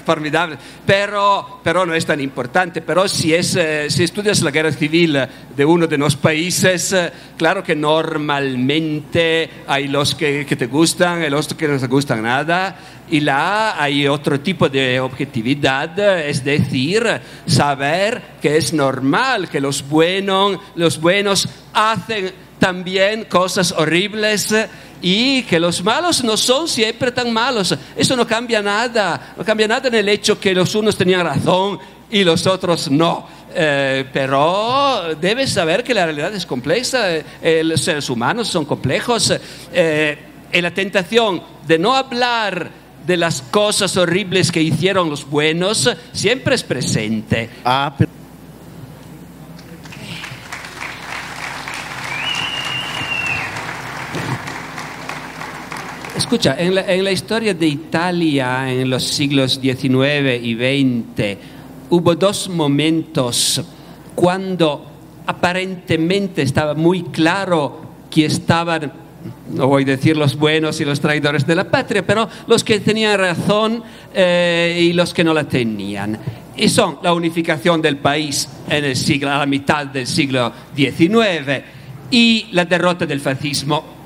formidables, 0.05 0.59
pero, 0.85 1.59
pero 1.63 1.85
no 1.85 1.93
es 1.93 2.05
tan 2.05 2.19
importante. 2.19 2.81
Pero 2.81 3.07
si, 3.07 3.33
es, 3.33 3.57
si 3.89 4.03
estudias 4.03 4.41
la 4.41 4.51
guerra 4.51 4.71
civil 4.71 5.17
de 5.55 5.65
uno 5.65 5.87
de 5.87 5.97
los 5.97 6.15
países, 6.15 6.95
claro 7.37 7.63
que 7.63 7.75
normalmente 7.75 9.49
hay 9.67 9.87
los 9.87 10.15
que, 10.15 10.45
te 10.45 10.67
gustan 10.67 11.23
y 11.23 11.29
los 11.29 11.47
que 11.53 11.67
no 11.67 11.79
te 11.79 11.87
gustan 11.87 12.23
nada. 12.23 12.75
Y 13.09 13.19
la 13.19 13.81
hay 13.81 14.07
otro 14.07 14.39
tipo 14.39 14.69
de 14.69 14.99
objetividad, 14.99 15.97
es 16.25 16.43
decir, 16.43 17.05
saber 17.45 18.21
que 18.41 18.57
es 18.57 18.73
normal 18.73 19.49
que 19.49 19.59
los 19.59 19.87
buenos, 19.87 20.57
los 20.75 20.99
buenos 20.99 21.49
hacen 21.73 22.31
también 22.61 23.25
cosas 23.25 23.71
horribles 23.71 24.53
y 25.01 25.41
que 25.43 25.59
los 25.59 25.83
malos 25.83 26.23
no 26.23 26.37
son 26.37 26.67
siempre 26.67 27.11
tan 27.11 27.33
malos. 27.33 27.75
Eso 27.95 28.15
no 28.15 28.27
cambia 28.27 28.61
nada, 28.61 29.33
no 29.35 29.43
cambia 29.43 29.67
nada 29.67 29.87
en 29.87 29.95
el 29.95 30.07
hecho 30.07 30.39
que 30.39 30.53
los 30.53 30.75
unos 30.75 30.95
tenían 30.95 31.25
razón 31.25 31.79
y 32.11 32.23
los 32.23 32.45
otros 32.45 32.91
no. 32.91 33.27
Eh, 33.55 34.05
pero 34.13 35.15
debes 35.19 35.51
saber 35.51 35.83
que 35.83 35.95
la 35.95 36.05
realidad 36.05 36.35
es 36.35 36.45
compleja, 36.45 37.15
eh, 37.41 37.63
los 37.65 37.81
seres 37.81 38.07
humanos 38.11 38.47
son 38.47 38.63
complejos. 38.63 39.33
Eh, 39.73 40.17
la 40.53 40.71
tentación 40.71 41.41
de 41.65 41.79
no 41.79 41.95
hablar 41.95 42.69
de 43.07 43.17
las 43.17 43.41
cosas 43.41 43.97
horribles 43.97 44.51
que 44.51 44.61
hicieron 44.61 45.09
los 45.09 45.27
buenos 45.27 45.89
siempre 46.13 46.53
es 46.53 46.61
presente. 46.61 47.49
Ah, 47.65 47.95
pero... 47.97 48.20
escucha, 56.35 56.55
en 56.57 57.03
la, 57.03 57.11
historia 57.11 57.53
de 57.53 57.67
Italia 57.67 58.71
en 58.71 58.89
los 58.89 59.03
siglos 59.03 59.59
XIX 59.61 60.41
y 60.41 60.55
XX 60.55 61.37
hubo 61.89 62.15
dos 62.15 62.47
momentos 62.47 63.61
cuando 64.15 64.85
aparentemente 65.25 66.41
estaba 66.41 66.73
muy 66.73 67.03
claro 67.03 67.81
que 68.09 68.27
estaban, 68.27 68.93
no 69.49 69.67
voy 69.67 69.83
a 69.83 69.87
decir 69.87 70.15
los 70.15 70.37
buenos 70.37 70.79
y 70.79 70.85
los 70.85 71.01
traidores 71.01 71.45
de 71.45 71.53
la 71.53 71.65
patria, 71.65 72.07
pero 72.07 72.29
los 72.47 72.63
que 72.63 72.79
tenían 72.79 73.19
razón 73.19 73.83
eh, 74.13 74.79
y 74.83 74.93
los 74.93 75.13
que 75.13 75.25
no 75.25 75.33
la 75.33 75.43
tenían. 75.43 76.17
Y 76.55 76.69
son 76.69 76.99
la 77.03 77.13
unificación 77.13 77.81
del 77.81 77.97
país 77.97 78.47
en 78.69 78.85
el 78.85 78.95
siglo, 78.95 79.31
a 79.31 79.39
la 79.39 79.45
mitad 79.45 79.85
del 79.85 80.07
siglo 80.07 80.53
XIX 80.73 81.61
y 82.09 82.45
la 82.53 82.63
derrota 82.63 83.05
del 83.05 83.19
fascismo 83.19 84.00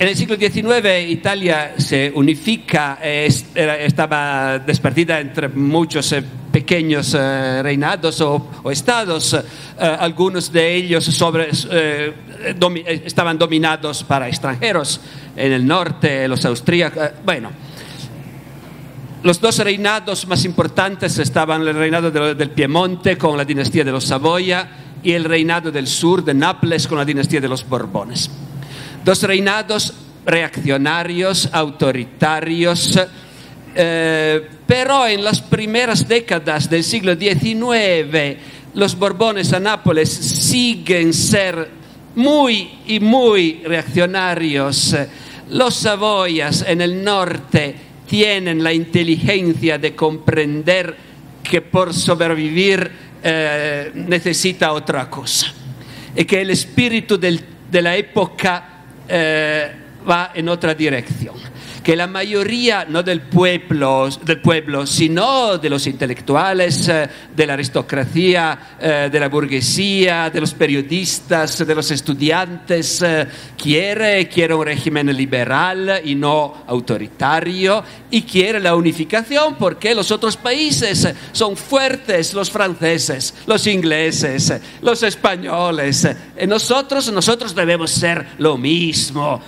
en 0.00 0.06
el 0.06 0.16
siglo 0.16 0.36
XIX 0.36 1.08
Italia 1.08 1.74
se 1.76 2.12
unifica, 2.14 3.00
estaba 3.02 4.60
despartida 4.60 5.18
entre 5.18 5.48
muchos 5.48 6.12
eh, 6.12 6.22
pequeños 6.52 7.16
eh, 7.18 7.62
reinados 7.64 8.20
o, 8.20 8.70
estados, 8.70 9.34
eh, 9.34 9.42
algunos 9.98 10.52
de 10.52 10.72
ellos 10.72 11.08
estaban 13.04 13.38
dominados 13.38 14.04
para 14.04 14.28
extranjeros, 14.28 15.00
en 15.34 15.52
el 15.52 15.66
norte 15.66 16.28
los 16.28 16.44
austríacos, 16.44 17.02
bueno. 17.24 17.50
Los 19.24 19.40
dos 19.40 19.58
reinados 19.58 20.28
más 20.28 20.44
importantes 20.44 21.18
estaban 21.18 21.66
el 21.66 21.74
reinado 21.74 22.12
del 22.12 22.50
Piemonte 22.50 23.18
con 23.18 23.36
la 23.36 23.44
dinastía 23.44 23.82
de 23.82 23.90
los 23.90 24.04
Saboya 24.04 24.68
y 25.02 25.10
el 25.10 25.24
reinado 25.24 25.72
del 25.72 25.88
sur 25.88 26.24
de 26.24 26.34
Nápoles 26.34 26.86
con 26.86 26.98
la 26.98 27.04
dinastía 27.04 27.40
de 27.40 27.48
los 27.48 27.68
Borbones. 27.68 28.30
Dos 29.08 29.22
reinados 29.22 29.94
reaccionarios, 30.26 31.48
autoritarios, 31.50 33.00
eh, 33.74 34.48
pero 34.66 35.06
en 35.06 35.24
las 35.24 35.40
primeras 35.40 36.06
décadas 36.06 36.68
del 36.68 36.84
siglo 36.84 37.14
XIX 37.14 38.36
los 38.74 38.98
Borbones 38.98 39.54
a 39.54 39.60
Nápoles 39.60 40.10
siguen 40.10 41.14
ser 41.14 41.70
muy 42.16 42.80
y 42.86 43.00
muy 43.00 43.62
reaccionarios. 43.64 44.94
Los 45.52 45.76
Saboyas 45.76 46.66
en 46.68 46.82
el 46.82 47.02
norte 47.02 47.74
tienen 48.06 48.62
la 48.62 48.74
inteligencia 48.74 49.78
de 49.78 49.96
comprender 49.96 50.94
que 51.42 51.62
por 51.62 51.94
sobrevivir 51.94 52.90
eh, 53.22 53.90
necesita 53.94 54.70
otra 54.72 55.08
cosa 55.08 55.46
y 56.14 56.26
que 56.26 56.42
el 56.42 56.50
espíritu 56.50 57.16
de 57.16 57.80
la 57.80 57.96
época 57.96 58.74
eh, 59.08 59.72
va 60.08 60.32
en 60.34 60.48
otra 60.48 60.74
dirección. 60.74 61.36
Que 61.88 61.96
la 61.96 62.06
mayoría, 62.06 62.84
no 62.86 63.02
del 63.02 63.22
pueblo, 63.22 64.10
del 64.22 64.42
pueblo 64.42 64.86
sino 64.86 65.56
de 65.56 65.70
los 65.70 65.86
intelectuales, 65.86 66.86
eh, 66.86 67.08
de 67.34 67.46
la 67.46 67.54
aristocracia, 67.54 68.76
eh, 68.78 69.08
de 69.10 69.18
la 69.18 69.30
burguesía, 69.30 70.28
de 70.28 70.38
los 70.38 70.52
periodistas, 70.52 71.66
de 71.66 71.74
los 71.74 71.90
estudiantes, 71.90 73.02
quiere, 73.56 74.28
quiere 74.28 74.52
un 74.52 74.66
régimen 74.66 75.16
liberal 75.16 76.02
y 76.04 76.14
no 76.14 76.64
autoritario 76.66 77.82
y 78.10 78.20
quiere 78.20 78.60
la 78.60 78.74
unificación 78.74 79.54
porque 79.54 79.94
los 79.94 80.10
otros 80.10 80.36
países 80.36 81.08
son 81.32 81.56
fuertes, 81.56 82.34
los 82.34 82.50
franceses, 82.50 83.32
los 83.46 83.66
ingleses, 83.66 84.52
los 84.82 85.02
españoles. 85.02 86.06
Nosotros, 86.46 87.10
nosotros 87.10 87.54
debemos 87.54 87.90
ser 87.92 88.26
lo 88.36 88.58
mismo. 88.58 89.40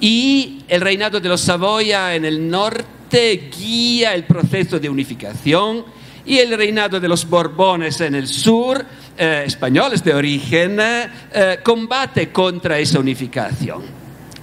Y 0.00 0.62
el 0.68 0.80
reinado 0.80 1.20
de 1.20 1.28
los 1.28 1.40
Saboya 1.40 2.14
en 2.14 2.24
el 2.24 2.50
norte 2.50 3.50
guía 3.56 4.14
el 4.14 4.24
proceso 4.24 4.78
de 4.78 4.88
unificación 4.88 5.84
y 6.26 6.38
el 6.38 6.56
reinado 6.56 7.00
de 7.00 7.08
los 7.08 7.28
Borbones 7.28 8.00
en 8.00 8.14
el 8.14 8.26
sur, 8.26 8.84
eh, 9.16 9.44
españoles 9.46 10.02
de 10.02 10.14
origen, 10.14 10.78
eh, 10.80 11.58
combate 11.62 12.30
contra 12.30 12.78
esa 12.78 12.98
unificación. 12.98 13.82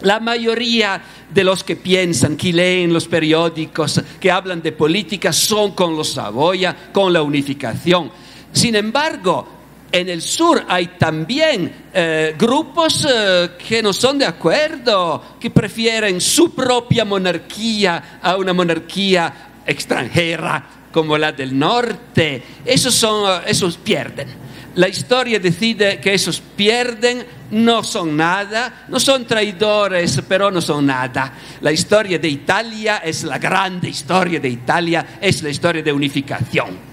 La 0.01 0.20
mayoría 0.20 1.01
de 1.31 1.43
los 1.43 1.63
que 1.63 1.75
piensan, 1.75 2.36
que 2.36 2.53
leen 2.53 2.93
los 2.93 3.08
periódicos, 3.08 4.01
que 4.20 4.31
hablan 4.31 4.61
de 4.61 4.72
política, 4.72 5.31
son 5.31 5.72
con 5.72 5.96
los 5.96 6.14
Saboya, 6.14 6.75
con 6.92 7.14
la 7.14 7.22
unificación. 7.22 8.11
Sin 8.51 8.75
embargo, 8.75 9.60
en 9.91 10.09
el 10.09 10.21
sur 10.21 10.63
hay 10.67 10.87
también 10.97 11.87
eh, 11.93 12.35
grupos 12.37 13.07
eh, 13.09 13.51
que 13.67 13.83
no 13.83 13.91
son 13.91 14.19
de 14.19 14.25
acuerdo, 14.25 15.37
que 15.39 15.49
prefieren 15.49 16.21
su 16.21 16.53
propia 16.55 17.03
monarquía 17.03 18.19
a 18.21 18.37
una 18.37 18.53
monarquía 18.53 19.61
extranjera 19.65 20.63
como 20.91 21.17
la 21.17 21.31
del 21.31 21.57
norte. 21.57 22.43
Esos, 22.65 22.93
son, 22.93 23.41
esos 23.45 23.77
pierden. 23.77 24.27
La 24.75 24.87
historia 24.87 25.37
decide 25.39 25.99
que 25.99 26.13
esos 26.13 26.39
pierden, 26.39 27.25
no 27.51 27.83
son 27.83 28.15
nada, 28.15 28.85
no 28.87 29.01
son 29.01 29.25
traidores, 29.25 30.21
pero 30.27 30.49
no 30.49 30.61
son 30.61 30.85
nada. 30.85 31.33
La 31.59 31.73
historia 31.73 32.17
de 32.17 32.29
Italia 32.29 32.97
es 32.99 33.23
la 33.25 33.37
grande 33.37 33.89
historia 33.89 34.39
de 34.39 34.47
Italia, 34.47 35.17
es 35.19 35.43
la 35.43 35.49
historia 35.49 35.83
de 35.83 35.91
unificación. 35.91 36.90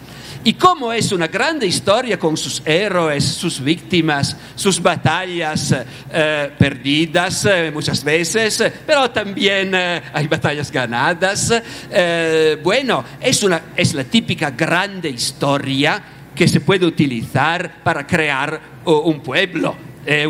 Y 0.49 0.55
como 0.55 0.95
es 0.95 1.13
una 1.13 1.27
grande 1.27 1.67
historia 1.67 2.19
con 2.19 2.35
sus 2.35 2.63
héroes, 2.65 3.23
sus 3.23 3.63
víctimas, 3.63 4.35
sus 4.55 4.81
batallas 4.81 5.77
eh, 6.11 6.51
perdidas 6.59 7.45
eh, 7.45 7.71
muchas 7.71 8.03
veces, 8.03 8.65
pero 8.87 9.11
también 9.11 9.75
eh, 9.75 10.01
hay 10.11 10.27
batallas 10.27 10.73
ganadas. 10.73 11.53
bueno, 12.63 13.05
es, 13.21 13.43
una, 13.43 13.61
es 13.77 13.93
la 13.93 14.05
típica 14.05 14.53
grande 14.53 15.11
historia 15.11 16.03
que 16.35 16.49
se 16.49 16.61
puede 16.61 16.87
utilizar 16.87 17.83
para 17.83 18.07
crear 18.07 18.59
un 18.87 19.21
pueblo, 19.21 19.77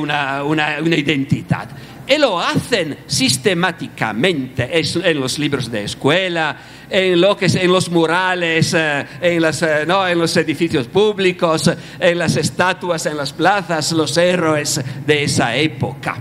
una, 0.00 0.42
una 0.42 0.80
identidad. 0.80 1.68
Y 2.08 2.16
lo 2.16 2.40
hacen 2.40 3.00
sistemáticamente 3.06 4.70
en 4.72 5.20
los 5.20 5.38
libros 5.38 5.70
de 5.70 5.84
escuela, 5.84 6.56
en, 6.88 7.20
los 7.20 7.90
murales, 7.90 8.72
eh, 8.72 9.06
eh, 9.20 9.38
en 9.38 10.18
los 10.18 10.36
edificios 10.38 10.86
públicos, 10.86 11.70
en 12.00 12.18
las 12.18 12.36
estatuas, 12.36 13.04
en 13.04 13.16
las 13.16 13.34
plazas, 13.34 13.92
los 13.92 14.16
héroes 14.16 14.80
de 15.06 15.24
esa 15.24 15.54
época. 15.54 16.16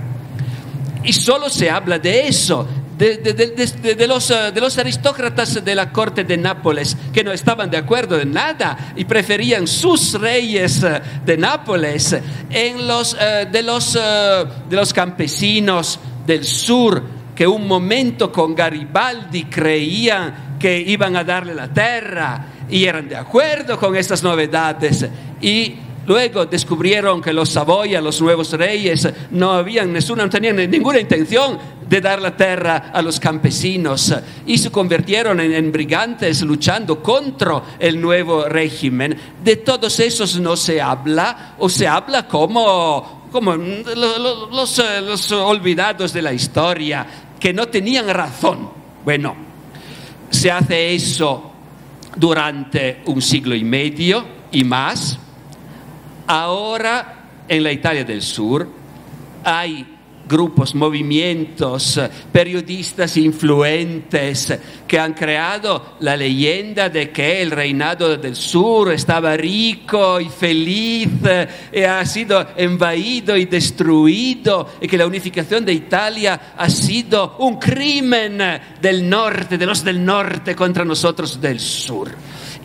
Y 1.06 1.13
solo 1.13 1.50
se 1.50 1.69
habla 1.69 2.00
de 2.00 2.28
eso, 2.28 2.67
de, 2.97 4.07
los, 4.07 4.31
eh, 4.31 4.51
de, 4.51 4.62
los, 4.62 4.77
aristócratas 4.77 5.63
de 5.63 5.75
la 5.75 5.91
corte 5.91 6.23
de 6.23 6.38
Nápoles 6.38 6.97
que 7.13 7.23
no 7.23 7.31
estaban 7.31 7.69
de 7.69 7.77
acuerdo 7.77 8.19
en 8.19 8.31
nada 8.31 8.93
y 8.95 9.05
preferían 9.05 9.67
sus 9.67 10.19
reyes 10.19 10.83
eh, 10.83 11.01
de 11.25 11.38
Nápoles, 11.38 12.17
en 12.49 12.88
los, 12.88 13.15
eh, 13.19 13.47
de, 13.51 13.63
los, 13.63 13.93
de 13.93 14.75
los 14.75 14.93
campesinos 14.93 15.99
del 16.25 16.43
sur 16.43 17.03
que 17.36 17.45
un 17.45 17.67
momento 17.67 18.31
con 18.31 18.55
Garibaldi 18.55 19.43
creían 19.43 20.57
que 20.60 20.79
iban 20.79 21.15
a 21.15 21.23
darle 21.23 21.53
la 21.53 21.71
tierra 21.71 22.47
y 22.67 22.86
eran 22.86 23.07
de 23.07 23.15
acuerdo 23.15 23.77
con 23.77 23.95
estas 23.95 24.23
novedades 24.23 25.05
y 25.39 25.75
Luego 26.08 26.46
descubrieron 26.46 27.22
que 27.22 27.34
los 27.34 27.50
Saboya, 27.50 28.00
los 28.00 28.22
nuevos 28.22 28.54
reyes, 28.54 29.10
no 29.32 29.52
habían 29.52 29.91
no 29.91 30.30
tenían 30.30 30.56
ninguna 30.72 31.02
intención 31.02 31.60
de 31.86 32.00
dar 32.00 32.22
la 32.22 32.34
tierra 32.34 32.91
a 32.93 33.02
los 33.02 33.20
campesinos 33.20 34.15
y 34.46 34.58
se 34.58 34.72
convirtieron 34.72 35.41
en, 35.41 35.70
brigantes 35.70 36.43
luchando 36.43 37.04
contra 37.04 37.62
el 37.78 38.00
nuevo 38.00 38.46
régimen. 38.46 39.20
De 39.43 39.58
todos 39.58 40.00
esos 40.00 40.39
no 40.39 40.56
se 40.56 40.82
habla 40.82 41.56
o 41.60 41.67
se 41.67 41.86
habla 41.86 42.26
como, 42.26 43.28
como 43.30 43.58
los, 43.58 44.78
los 44.80 45.32
olvidados 45.34 46.13
de 46.13 46.22
la 46.22 46.32
historia, 46.32 47.06
que 47.38 47.52
no 47.52 47.67
tenían 47.67 48.08
razón. 48.08 48.70
Bueno, 49.04 49.36
se 50.30 50.50
hace 50.50 50.96
eso 50.96 51.52
durante 52.15 53.02
un 53.08 53.22
siglo 53.22 53.56
y 53.56 53.65
medio 53.65 54.26
y 54.54 54.63
más 54.63 55.20
Ahora 56.28 57.46
en 57.48 57.63
la 57.63 57.72
Italia 57.72 58.04
del 58.04 58.22
Sur 58.22 58.68
hay 59.44 59.98
grupos, 60.28 60.76
movimientos, 60.76 62.00
periodistas 62.32 63.16
influentes 63.16 64.60
que 64.86 65.00
han 65.00 65.13
creado 65.13 65.96
la 66.02 66.18
leyenda 66.18 66.90
de 66.90 67.12
que 67.12 67.42
el 67.42 67.52
reinado 67.52 68.18
del 68.18 68.36
sur 68.36 68.92
estaba 68.92 69.38
rico 69.38 70.20
y 70.20 70.28
feliz 70.28 71.10
y 71.72 71.82
ha 71.82 72.06
sido 72.06 72.46
invadido 72.58 73.38
y 73.38 73.46
destruido 73.46 74.68
y 74.82 74.88
que 74.88 74.98
la 74.98 75.08
unificación 75.08 75.63
de 75.63 75.74
Italia 75.74 76.54
ha 76.58 76.70
sido 76.70 77.38
un 77.40 77.58
crimen 77.58 78.38
del 78.82 79.10
norte, 79.10 79.58
de 79.58 79.66
los 79.66 79.84
del 79.84 80.04
norte 80.04 80.56
contra 80.56 80.84
nosotros 80.84 81.40
del 81.40 81.60
sur. 81.60 82.12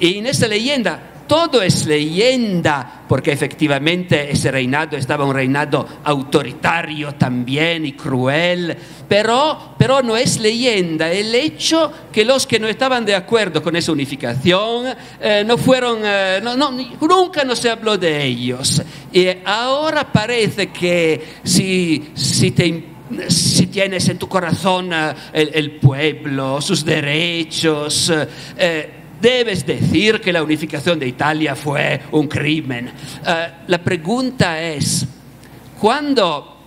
Y 0.00 0.18
en 0.18 0.26
esa 0.26 0.48
leyenda 0.48 1.12
todo 1.32 1.62
es 1.62 1.86
leyenda, 1.86 3.04
porque 3.08 3.32
efectivamente 3.32 4.30
ese 4.30 4.50
reinado 4.50 4.98
estaba 4.98 5.24
un 5.24 5.32
reinado 5.32 5.88
autoritario 6.04 7.14
también 7.14 7.86
y 7.86 7.94
cruel, 7.94 8.76
pero, 9.08 9.74
pero 9.78 10.02
no 10.02 10.14
es 10.14 10.38
leyenda 10.38 11.10
el 11.10 11.34
hecho 11.34 11.90
que 12.12 12.26
los 12.26 12.46
que 12.46 12.58
no 12.58 12.68
estaban 12.68 13.06
de 13.06 13.14
acuerdo 13.14 13.62
con 13.62 13.74
esa 13.76 13.92
unificación 13.92 14.94
eh, 15.22 15.42
no 15.46 15.56
fueron, 15.56 16.00
eh, 16.04 16.42
nunca 17.00 17.44
no 17.44 17.56
se 17.56 17.70
habló 17.70 17.96
de 17.96 18.24
ellos. 18.26 18.82
Y 19.10 19.28
ahora 19.46 20.12
parece 20.12 20.66
que 20.66 21.38
si, 21.44 22.10
si 22.12 22.50
te 22.50 22.92
si 23.28 23.68
tienes 23.68 24.06
en 24.10 24.18
tu 24.18 24.28
corazón 24.28 24.90
eh, 24.92 25.14
el, 25.32 25.78
pueblo, 25.78 26.60
sus 26.60 26.84
derechos, 26.84 28.12
debes 29.22 29.64
decir 29.64 30.20
que 30.20 30.32
la 30.32 30.42
unificación 30.42 30.98
de 30.98 31.06
Italia 31.06 31.54
fue 31.54 32.02
un 32.10 32.26
crimen. 32.26 32.88
Eh, 33.24 33.48
la 33.68 33.78
pregunta 33.78 34.60
es, 34.60 35.06
¿cuándo 35.80 36.58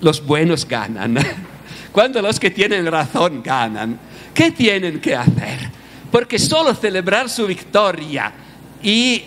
los 0.00 0.24
buenos 0.24 0.66
ganan? 0.66 1.18
cuando 1.92 2.22
los 2.22 2.40
que 2.40 2.50
tienen 2.50 2.86
razón 2.86 3.42
ganan? 3.42 4.00
¿Qué 4.32 4.50
tienen 4.50 5.00
que 5.00 5.14
hacer? 5.14 5.70
Porque 6.10 6.38
solo 6.38 6.74
celebrar 6.74 7.28
su 7.28 7.46
victoria 7.46 8.32
y 8.82 9.22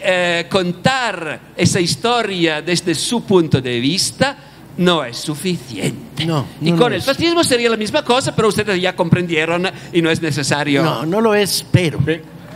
contar 0.47 1.39
esa 1.57 1.79
historia 1.79 2.62
desde 2.62 2.95
su 2.95 3.23
punto 3.23 3.59
de 3.59 3.79
vista 3.79 4.38
no 4.79 5.03
es 5.03 5.17
suficiente. 5.17 6.25
No, 6.25 6.45
y 6.62 6.71
con 6.71 6.93
el 6.93 7.01
fascismo 7.01 7.43
sería 7.43 7.69
la 7.69 7.77
misma 7.77 8.03
cosa, 8.03 8.33
pero 8.33 8.47
ustedes 8.47 8.81
ya 8.81 8.95
comprendieron 8.95 9.69
y 9.91 10.01
no 10.01 10.09
es 10.09 10.21
necesario. 10.21 10.81
No, 10.81 11.05
no 11.05 11.21
lo 11.21 11.35
es, 11.35 11.65
pero, 11.69 11.99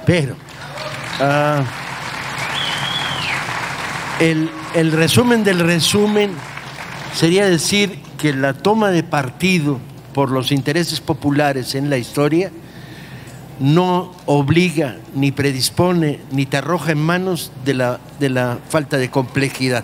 pero. 0.05 0.35
Ah, 1.19 1.63
el, 4.19 4.49
el 4.73 4.91
resumen 4.91 5.43
del 5.43 5.59
resumen 5.59 6.31
sería 7.13 7.45
decir 7.45 7.99
que 8.17 8.33
la 8.33 8.53
toma 8.53 8.89
de 8.89 9.03
partido 9.03 9.79
por 10.13 10.31
los 10.31 10.51
intereses 10.51 10.99
populares 11.01 11.75
en 11.75 11.89
la 11.89 11.97
historia 11.97 12.51
no 13.59 14.11
obliga, 14.25 14.97
ni 15.13 15.31
predispone, 15.31 16.19
ni 16.31 16.45
te 16.45 16.57
arroja 16.57 16.91
en 16.91 17.01
manos 17.01 17.51
de 17.65 17.73
la, 17.75 17.99
de 18.19 18.29
la 18.29 18.59
falta 18.69 18.97
de 18.97 19.09
complejidad 19.09 19.83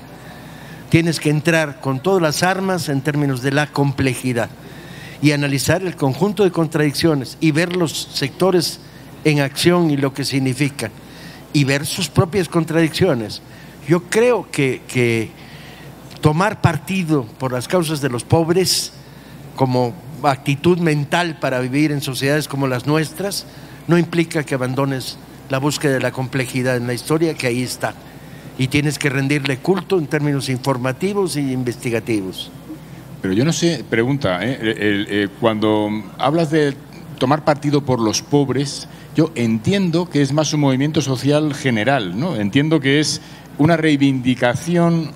tienes 0.89 1.19
que 1.19 1.29
entrar 1.29 1.79
con 1.81 1.99
todas 1.99 2.21
las 2.21 2.43
armas 2.43 2.89
en 2.89 3.01
términos 3.01 3.41
de 3.41 3.51
la 3.51 3.67
complejidad 3.67 4.49
y 5.21 5.31
analizar 5.31 5.83
el 5.83 5.95
conjunto 5.95 6.43
de 6.43 6.51
contradicciones 6.51 7.37
y 7.39 7.51
ver 7.51 7.75
los 7.75 8.09
sectores 8.13 8.79
en 9.23 9.41
acción 9.41 9.91
y 9.91 9.97
lo 9.97 10.13
que 10.13 10.25
significan 10.25 10.91
y 11.53 11.63
ver 11.63 11.85
sus 11.85 12.09
propias 12.09 12.47
contradicciones. 12.47 13.41
Yo 13.87 14.03
creo 14.03 14.49
que, 14.51 14.81
que 14.87 15.31
tomar 16.21 16.61
partido 16.61 17.25
por 17.25 17.51
las 17.51 17.67
causas 17.67 18.01
de 18.01 18.09
los 18.09 18.23
pobres 18.23 18.93
como 19.55 19.93
actitud 20.23 20.79
mental 20.79 21.37
para 21.39 21.59
vivir 21.59 21.91
en 21.91 22.01
sociedades 22.01 22.47
como 22.47 22.67
las 22.67 22.85
nuestras 22.85 23.45
no 23.87 23.97
implica 23.97 24.43
que 24.43 24.55
abandones 24.55 25.17
la 25.49 25.57
búsqueda 25.57 25.93
de 25.93 25.99
la 26.01 26.11
complejidad 26.11 26.77
en 26.77 26.87
la 26.87 26.93
historia 26.93 27.33
que 27.33 27.47
ahí 27.47 27.63
está 27.63 27.95
y 28.57 28.67
tienes 28.67 28.99
que 28.99 29.09
rendirle 29.09 29.57
culto 29.57 29.97
en 29.97 30.07
términos 30.07 30.49
informativos 30.49 31.37
e 31.37 31.41
investigativos. 31.41 32.51
Pero 33.21 33.33
yo 33.33 33.45
no 33.45 33.53
sé, 33.53 33.83
pregunta, 33.89 34.39
¿eh? 34.45 34.57
Eh, 34.61 35.27
cuando 35.39 35.89
hablas 36.17 36.51
de 36.51 36.75
tomar 37.17 37.43
partido 37.43 37.81
por 37.81 37.99
los 37.99 38.21
pobres, 38.21 38.87
yo 39.15 39.31
entiendo 39.35 40.09
que 40.09 40.21
es 40.21 40.33
más 40.33 40.53
un 40.53 40.61
movimiento 40.61 41.01
social 41.01 41.53
general, 41.53 42.19
¿no? 42.19 42.35
Entiendo 42.35 42.79
que 42.79 42.99
es 42.99 43.21
una 43.57 43.75
reivindicación 43.75 45.11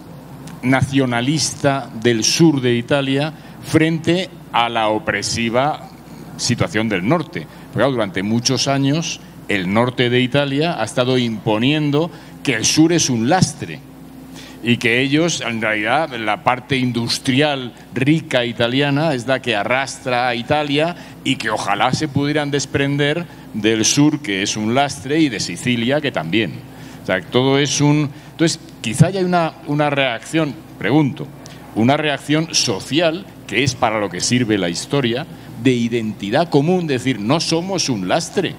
nacionalista 0.61 1.89
del 2.01 2.23
sur 2.23 2.61
de 2.61 2.75
Italia 2.75 3.33
frente 3.63 4.29
a 4.51 4.69
la 4.69 4.89
opresiva 4.89 5.89
situación 6.37 6.89
del 6.89 7.07
norte. 7.07 7.47
Porque 7.71 7.89
durante 7.89 8.23
muchos 8.23 8.67
años 8.67 9.19
el 9.47 9.73
norte 9.73 10.09
de 10.09 10.21
Italia 10.21 10.81
ha 10.81 10.85
estado 10.85 11.17
imponiendo 11.17 12.09
que 12.43 12.55
el 12.55 12.65
sur 12.65 12.93
es 12.93 13.09
un 13.09 13.29
lastre 13.29 13.79
y 14.63 14.77
que 14.77 15.01
ellos, 15.01 15.41
en 15.41 15.61
realidad, 15.61 16.15
la 16.15 16.43
parte 16.43 16.77
industrial 16.77 17.73
rica 17.93 18.45
italiana 18.45 19.13
es 19.13 19.27
la 19.27 19.41
que 19.41 19.57
arrastra 19.57 20.29
a 20.29 20.35
Italia 20.35 20.95
y 21.25 21.35
que 21.35 21.49
ojalá 21.49 21.91
se 21.91 22.07
pudieran 22.07 22.49
desprender 22.49 23.25
del 23.53 23.85
sur, 23.85 24.19
que 24.21 24.43
es 24.43 24.57
un 24.57 24.73
lastre, 24.73 25.19
y 25.19 25.29
de 25.29 25.39
Sicilia, 25.39 26.01
que 26.01 26.11
también. 26.11 26.53
O 27.03 27.05
sea, 27.05 27.21
todo 27.21 27.59
es 27.59 27.81
un... 27.81 28.09
Entonces, 28.31 28.59
quizá 28.81 29.07
haya 29.07 29.21
una, 29.21 29.53
una 29.67 29.89
reacción, 29.89 30.55
pregunto, 30.79 31.27
una 31.75 31.97
reacción 31.97 32.53
social, 32.53 33.25
que 33.47 33.63
es 33.63 33.75
para 33.75 33.99
lo 33.99 34.09
que 34.09 34.21
sirve 34.21 34.57
la 34.57 34.69
historia, 34.69 35.25
de 35.61 35.71
identidad 35.71 36.49
común, 36.49 36.87
decir, 36.87 37.19
no 37.19 37.39
somos 37.39 37.89
un 37.89 38.07
lastre, 38.07 38.55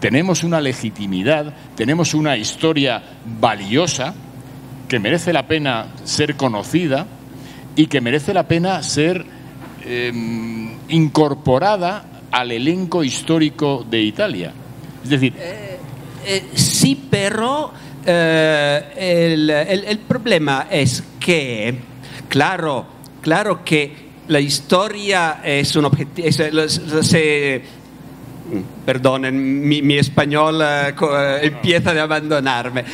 tenemos 0.00 0.42
una 0.42 0.60
legitimidad, 0.60 1.54
tenemos 1.76 2.14
una 2.14 2.36
historia 2.36 3.02
valiosa 3.40 4.14
que 4.88 4.98
merece 4.98 5.32
la 5.32 5.46
pena 5.46 5.86
ser 6.04 6.36
conocida 6.36 7.06
y 7.76 7.86
que 7.86 8.00
merece 8.00 8.34
la 8.34 8.48
pena 8.48 8.82
ser 8.82 9.24
em, 9.84 10.72
incorporada 10.88 12.04
al 12.30 12.52
elenco 12.52 13.02
histórico 13.02 13.84
de 13.88 14.02
Italia. 14.02 14.52
Es 15.02 15.10
decir... 15.10 15.34
Eh, 15.36 15.78
eh, 16.26 16.44
sí, 16.54 17.06
pero 17.10 17.72
eh, 18.04 19.84
el, 19.86 19.98
problema 19.98 20.66
es 20.70 21.02
que, 21.18 21.74
claro, 22.28 22.86
claro 23.22 23.64
que 23.64 24.10
la 24.28 24.38
historia 24.38 25.40
es 25.42 25.74
un 25.76 25.86
objetivo, 25.86 26.28
perdonen, 28.84 29.68
mi, 29.68 29.98
español 29.98 30.60
eh, 30.62 30.88
eh, 30.88 31.38
empieza 31.42 31.90
a 31.92 32.02
abandonarme. 32.02 32.84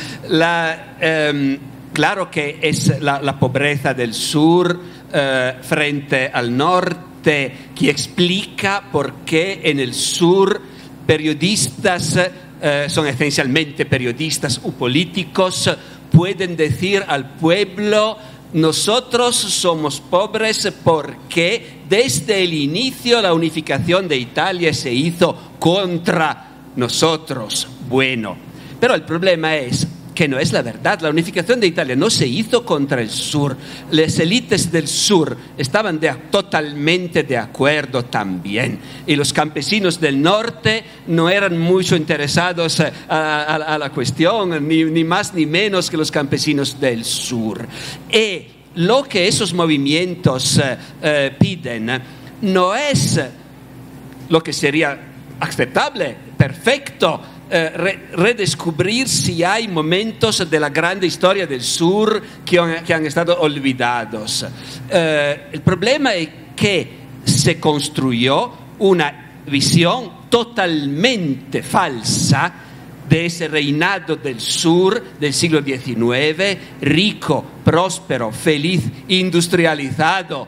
Em, 0.99 1.57
claro 1.93 2.29
que 2.29 2.59
es 2.61 3.01
la, 3.01 3.39
pobreza 3.39 3.93
del 3.93 4.13
sur 4.13 4.79
eh, 5.11 5.53
frente 5.61 6.29
al 6.31 6.55
norte 6.55 7.07
que 7.75 7.89
explica 7.89 8.89
por 8.91 9.25
qué 9.25 9.61
en 9.63 9.79
el 9.79 9.93
sur 9.93 10.61
periodistas 11.05 12.17
son 12.87 13.07
esencialmente 13.07 13.85
periodistas 13.85 14.61
o 14.63 14.71
políticos, 14.71 15.69
pueden 16.11 16.55
decir 16.55 17.03
al 17.07 17.35
pueblo 17.35 18.17
nosotros 18.53 19.35
somos 19.35 19.99
pobres 19.99 20.71
porque 20.83 21.81
desde 21.89 22.43
el 22.43 22.53
inicio 22.53 23.21
la 23.21 23.33
unificación 23.33 24.07
de 24.07 24.17
Italia 24.17 24.73
se 24.73 24.93
hizo 24.93 25.55
contra 25.59 26.47
nosotros. 26.75 27.67
Bueno, 27.89 28.37
pero 28.79 28.95
el 28.95 29.03
problema 29.03 29.57
es 29.57 29.85
que 30.17 30.27
no 30.27 30.39
es 30.39 30.51
la 30.51 30.63
verdad. 30.63 30.99
La 31.01 31.11
unificación 31.11 31.59
de 31.59 31.67
Italia 31.67 31.95
no 31.95 32.09
se 32.09 32.25
hizo 32.25 32.65
contra 32.65 32.99
el 32.99 33.11
sur. 33.11 33.55
Las 33.91 34.17
élites 34.17 34.71
del 34.71 34.87
sur 34.87 35.37
estaban 35.55 35.99
totalmente 36.31 37.21
de 37.21 37.37
acuerdo 37.37 38.03
también. 38.03 38.79
Y 39.05 39.15
los 39.15 39.31
campesinos 39.31 40.01
del 40.01 40.19
norte 40.19 40.83
no 41.05 41.29
eran 41.29 41.59
mucho 41.59 41.95
interesados 41.95 42.79
eh, 42.79 42.91
a, 43.07 43.77
la 43.79 43.91
cuestión, 43.91 44.67
ni, 44.67 45.03
más 45.03 45.35
ni 45.35 45.45
menos 45.45 45.91
que 45.91 45.97
los 45.97 46.09
campesinos 46.09 46.79
del 46.79 47.05
sur. 47.05 47.67
Y 48.11 48.41
lo 48.73 49.03
que 49.03 49.27
esos 49.27 49.53
movimientos 49.53 50.57
eh, 50.57 50.77
eh, 50.99 51.35
piden 51.37 51.91
no 52.41 52.73
es 52.73 53.21
lo 54.29 54.41
que 54.41 54.51
sería 54.51 54.97
aceptable, 55.39 56.17
perfecto, 56.35 57.21
eh, 57.49 58.09
redescubrir 58.13 59.07
si 59.07 59.43
hay 59.43 59.67
momentos 59.67 60.49
de 60.49 60.59
la 60.59 60.69
grande 60.69 61.07
historia 61.07 61.47
del 61.47 61.61
sur 61.61 62.21
que 62.45 62.59
han, 62.59 63.05
estado 63.05 63.39
olvidados. 63.39 64.45
Eh, 64.89 65.47
el 65.53 65.61
problema 65.61 66.13
es 66.13 66.29
que 66.55 66.89
se 67.23 67.59
construyó 67.59 68.51
una 68.79 69.41
visión 69.47 70.27
totalmente 70.29 71.63
falsa 71.63 72.53
de 73.07 73.25
ese 73.27 73.47
reinado 73.47 74.17
del 74.17 74.41
sur 74.41 75.01
del 75.17 75.33
siglo 75.33 75.61
XIX, 75.63 76.57
rico, 76.81 77.45
próspero, 77.63 78.31
feliz, 78.31 78.83
industrializado. 79.07 80.47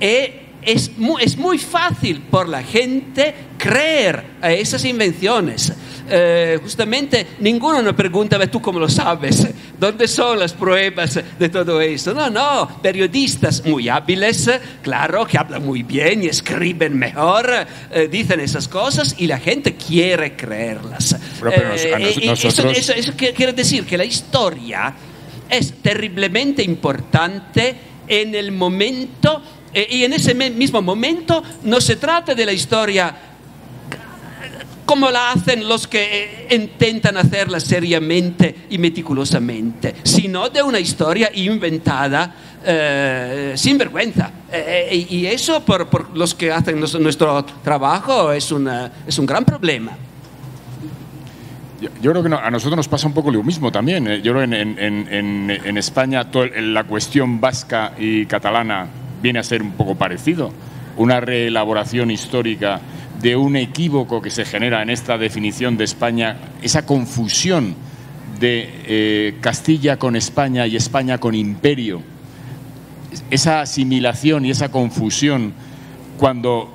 Y 0.00 0.41
es 0.62 0.96
muy, 0.96 1.22
es 1.22 1.36
muy 1.36 1.58
fácil 1.58 2.20
por 2.22 2.48
la 2.48 2.62
gente 2.62 3.34
creer 3.58 4.24
a 4.40 4.52
esas 4.52 4.84
invenciones. 4.84 5.72
Eh, 6.08 6.58
justamente 6.60 7.26
ninguno 7.40 7.80
nos 7.80 7.94
pregunta, 7.94 8.38
¿tú 8.48 8.60
cómo 8.60 8.78
lo 8.78 8.88
sabes? 8.88 9.46
¿Dónde 9.78 10.06
son 10.08 10.38
las 10.38 10.52
pruebas 10.52 11.18
de 11.38 11.48
todo 11.48 11.80
esto? 11.80 12.12
No, 12.12 12.28
no, 12.28 12.80
periodistas 12.82 13.64
muy 13.64 13.88
hábiles, 13.88 14.50
claro, 14.82 15.24
que 15.26 15.38
hablan 15.38 15.64
muy 15.64 15.82
bien 15.82 16.24
y 16.24 16.26
escriben 16.26 16.98
mejor, 16.98 17.50
eh, 17.90 18.08
dicen 18.10 18.40
esas 18.40 18.68
cosas 18.68 19.14
y 19.18 19.26
la 19.26 19.38
gente 19.38 19.74
quiere 19.74 20.36
creerlas. 20.36 21.16
eso 22.72 23.12
quiere 23.16 23.52
decir 23.52 23.84
que 23.84 23.96
la 23.96 24.04
historia 24.04 24.94
es 25.48 25.74
terriblemente 25.82 26.62
importante 26.62 27.76
en 28.08 28.34
el 28.34 28.52
momento 28.52 29.42
eh, 29.74 29.86
y 29.90 30.04
en 30.04 30.12
ese 30.12 30.34
mismo 30.34 30.82
momento 30.82 31.42
no 31.64 31.80
se 31.80 31.96
trata 31.96 32.34
de 32.34 32.46
la 32.46 32.52
historia 32.52 33.14
como 34.84 35.10
la 35.10 35.30
hacen 35.30 35.66
los 35.66 35.86
que 35.86 36.46
eh, 36.50 36.54
intentan 36.54 37.16
hacerla 37.16 37.60
seriamente 37.60 38.66
y 38.68 38.78
meticulosamente, 38.78 39.94
sino 40.02 40.50
de 40.50 40.62
una 40.62 40.78
historia 40.78 41.30
inventada 41.34 42.34
eh, 42.64 43.52
sin 43.56 43.78
vergüenza. 43.78 44.30
y 44.90 45.24
eso 45.26 45.64
por, 45.64 46.16
los 46.16 46.34
que 46.34 46.52
hacen 46.52 46.78
nuestro 46.78 47.44
trabajo 47.64 48.32
es, 48.32 48.52
es 49.06 49.18
un 49.18 49.26
gran 49.26 49.44
problema. 49.44 49.96
Yo, 52.00 52.12
creo 52.12 52.22
que 52.22 52.32
a 52.32 52.50
nosotros 52.50 52.76
nos 52.76 52.86
pasa 52.86 53.08
un 53.08 53.14
poco 53.14 53.30
lo 53.30 53.42
mismo 53.42 53.72
también. 53.72 54.22
Yo 54.22 54.32
creo 54.32 54.48
que 54.48 54.60
en, 54.60 55.76
España 55.76 56.28
la 56.56 56.84
cuestión 56.84 57.40
vasca 57.40 57.94
y 57.98 58.26
catalana 58.26 58.86
viene 59.22 59.38
a 59.38 59.42
ser 59.42 59.62
un 59.62 59.72
poco 59.72 59.94
parecido. 59.94 60.52
Una 60.96 61.20
reelaboración 61.20 62.10
histórica 62.10 62.80
de 63.20 63.36
un 63.36 63.56
equívoco 63.56 64.20
que 64.20 64.30
se 64.30 64.44
genera 64.44 64.82
en 64.82 64.90
esta 64.90 65.16
definición 65.16 65.76
de 65.76 65.84
España, 65.84 66.36
esa 66.60 66.84
confusión 66.84 67.74
de 68.40 68.68
eh, 68.86 69.34
Castilla 69.40 69.98
con 69.98 70.16
España 70.16 70.66
y 70.66 70.76
España 70.76 71.18
con 71.18 71.34
imperio, 71.34 72.02
esa 73.30 73.60
asimilación 73.60 74.44
y 74.44 74.50
esa 74.50 74.70
confusión 74.70 75.54
cuando 76.18 76.72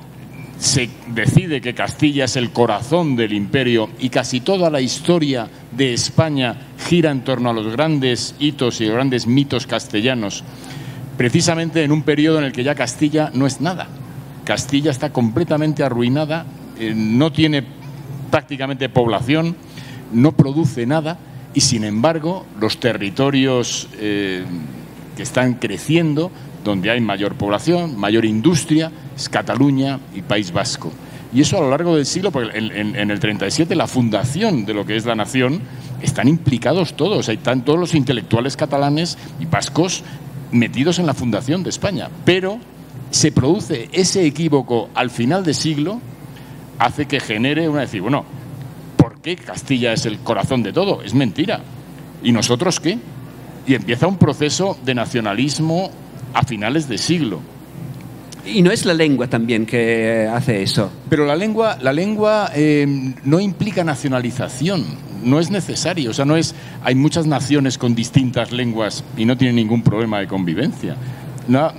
se 0.58 0.88
decide 1.08 1.60
que 1.60 1.74
Castilla 1.74 2.24
es 2.24 2.36
el 2.36 2.50
corazón 2.50 3.14
del 3.14 3.32
imperio 3.32 3.90
y 3.98 4.08
casi 4.08 4.40
toda 4.40 4.70
la 4.70 4.80
historia 4.80 5.48
de 5.76 5.94
España 5.94 6.56
gira 6.88 7.10
en 7.10 7.22
torno 7.22 7.50
a 7.50 7.52
los 7.52 7.70
grandes 7.70 8.34
hitos 8.38 8.80
y 8.80 8.86
los 8.86 8.94
grandes 8.94 9.26
mitos 9.26 9.66
castellanos, 9.66 10.42
precisamente 11.18 11.82
en 11.82 11.92
un 11.92 12.02
periodo 12.02 12.38
en 12.38 12.44
el 12.44 12.52
que 12.52 12.64
ya 12.64 12.74
Castilla 12.74 13.30
no 13.34 13.46
es 13.46 13.60
nada. 13.60 13.88
Castilla 14.44 14.90
está 14.90 15.12
completamente 15.12 15.82
arruinada, 15.82 16.46
eh, 16.78 16.94
no 16.96 17.32
tiene 17.32 17.64
prácticamente 18.30 18.88
población, 18.88 19.56
no 20.12 20.32
produce 20.32 20.86
nada 20.86 21.18
y 21.52 21.60
sin 21.60 21.84
embargo 21.84 22.46
los 22.60 22.78
territorios 22.78 23.88
eh, 23.98 24.44
que 25.16 25.22
están 25.24 25.54
creciendo, 25.54 26.30
donde 26.64 26.90
hay 26.90 27.00
mayor 27.00 27.34
población, 27.34 27.98
mayor 27.98 28.24
industria, 28.24 28.92
es 29.16 29.28
Cataluña 29.28 29.98
y 30.14 30.22
País 30.22 30.52
Vasco. 30.52 30.92
Y 31.34 31.40
eso 31.40 31.58
a 31.58 31.60
lo 31.60 31.70
largo 31.70 31.96
del 31.96 32.06
siglo, 32.06 32.30
porque 32.30 32.56
en, 32.56 33.10
el 33.10 33.20
37 33.20 33.74
la 33.74 33.86
fundación 33.86 34.64
de 34.64 34.72
lo 34.72 34.86
que 34.86 34.96
es 34.96 35.04
la 35.04 35.14
nación, 35.14 35.60
están 36.00 36.28
implicados 36.28 36.94
todos, 36.94 37.28
están 37.28 37.64
todos 37.64 37.78
los 37.78 37.94
intelectuales 37.94 38.56
catalanes 38.56 39.18
y 39.40 39.44
vascos 39.46 40.04
metidos 40.52 40.98
en 40.98 41.06
la 41.06 41.14
fundación 41.14 41.62
de 41.62 41.70
España. 41.70 42.08
Pero 42.24 42.58
se 43.10 43.32
produce 43.32 43.88
ese 43.92 44.24
equívoco 44.24 44.90
al 44.94 45.10
final 45.10 45.44
del 45.44 45.54
siglo, 45.54 46.00
hace 46.78 47.06
que 47.06 47.20
genere 47.20 47.68
una 47.68 47.82
decir, 47.82 48.02
bueno, 48.02 48.24
¿por 48.96 49.20
qué 49.20 49.36
Castilla 49.36 49.92
es 49.92 50.06
el 50.06 50.18
corazón 50.18 50.62
de 50.62 50.72
todo? 50.72 51.02
Es 51.02 51.14
mentira. 51.14 51.60
¿Y 52.22 52.32
nosotros 52.32 52.80
qué? 52.80 52.98
Y 53.66 53.74
empieza 53.74 54.06
un 54.06 54.16
proceso 54.16 54.76
de 54.84 54.94
nacionalismo 54.94 55.90
a 56.34 56.42
finales 56.42 56.88
de 56.88 56.98
siglo. 56.98 57.40
Y 58.44 58.62
no 58.62 58.70
es 58.70 58.86
la 58.86 58.94
lengua 58.94 59.26
también 59.26 59.66
que 59.66 60.28
hace 60.32 60.62
eso. 60.62 60.90
Pero 61.10 61.26
la 61.26 61.36
lengua, 61.36 61.76
la 61.80 61.92
lengua 61.92 62.50
eh, 62.54 62.86
no 63.24 63.40
implica 63.40 63.84
nacionalización, 63.84 64.84
no 65.22 65.40
es 65.40 65.50
necesario. 65.50 66.10
O 66.10 66.14
sea, 66.14 66.24
no 66.24 66.36
es. 66.36 66.54
Hay 66.82 66.94
muchas 66.94 67.26
naciones 67.26 67.78
con 67.78 67.94
distintas 67.94 68.52
lenguas 68.52 69.04
y 69.16 69.24
no 69.24 69.36
tienen 69.36 69.56
ningún 69.56 69.82
problema 69.82 70.18
de 70.18 70.26
convivencia. 70.26 70.96
No, 71.46 71.72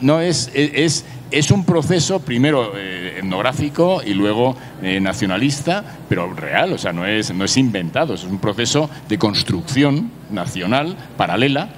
no 0.00 0.20
es, 0.20 0.50
es, 0.54 1.04
es 1.30 1.50
un 1.50 1.64
proceso 1.64 2.20
primero 2.20 2.72
eh, 2.76 3.18
etnográfico 3.18 4.02
y 4.04 4.14
luego 4.14 4.56
eh, 4.82 5.00
nacionalista, 5.00 5.84
pero 6.08 6.32
real, 6.32 6.72
o 6.72 6.78
sea, 6.78 6.92
no 6.92 7.06
es, 7.06 7.34
no 7.34 7.44
es 7.44 7.56
inventado, 7.56 8.14
es 8.14 8.24
un 8.24 8.38
proceso 8.38 8.88
de 9.08 9.18
construcción 9.18 10.10
nacional 10.30 10.96
paralela 11.16 11.70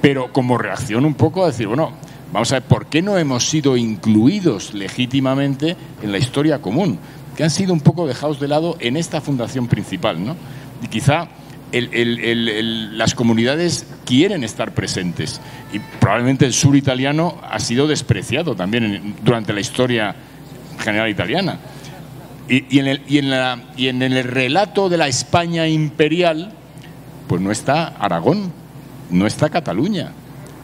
pero 0.00 0.32
como 0.32 0.58
reacción 0.58 1.04
un 1.04 1.14
poco 1.14 1.44
a 1.44 1.48
decir, 1.48 1.66
bueno, 1.66 1.92
vamos 2.32 2.52
a 2.52 2.56
ver, 2.56 2.62
¿por 2.62 2.86
qué 2.86 3.02
no 3.02 3.18
hemos 3.18 3.48
sido 3.48 3.76
incluidos 3.76 4.74
legítimamente 4.74 5.76
en 6.02 6.12
la 6.12 6.18
historia 6.18 6.60
común? 6.60 6.98
Que 7.38 7.44
han 7.44 7.50
sido 7.50 7.72
un 7.72 7.78
poco 7.78 8.08
dejados 8.08 8.40
de 8.40 8.48
lado 8.48 8.76
en 8.80 8.96
esta 8.96 9.20
fundación 9.20 9.68
principal, 9.68 10.24
¿no? 10.24 10.34
Y 10.82 10.88
quizá 10.88 11.28
las 11.70 13.14
comunidades 13.14 13.86
quieren 14.04 14.42
estar 14.42 14.72
presentes 14.72 15.40
y 15.72 15.78
probablemente 16.00 16.46
el 16.46 16.52
sur 16.52 16.74
italiano 16.74 17.38
ha 17.48 17.60
sido 17.60 17.86
despreciado 17.86 18.56
también 18.56 19.14
durante 19.22 19.52
la 19.52 19.60
historia 19.60 20.16
general 20.80 21.08
italiana. 21.10 21.60
Y, 22.48 22.80
en 22.80 22.88
el, 22.88 23.02
y, 23.06 23.18
en 23.18 23.30
la, 23.30 23.60
y 23.76 23.86
en 23.86 24.02
el 24.02 24.24
relato 24.24 24.88
de 24.88 24.96
la 24.96 25.06
España 25.06 25.68
imperial, 25.68 26.50
pues 27.28 27.40
no 27.40 27.52
está 27.52 27.86
Aragón, 28.00 28.50
no 29.10 29.28
está 29.28 29.48
Cataluña. 29.48 30.10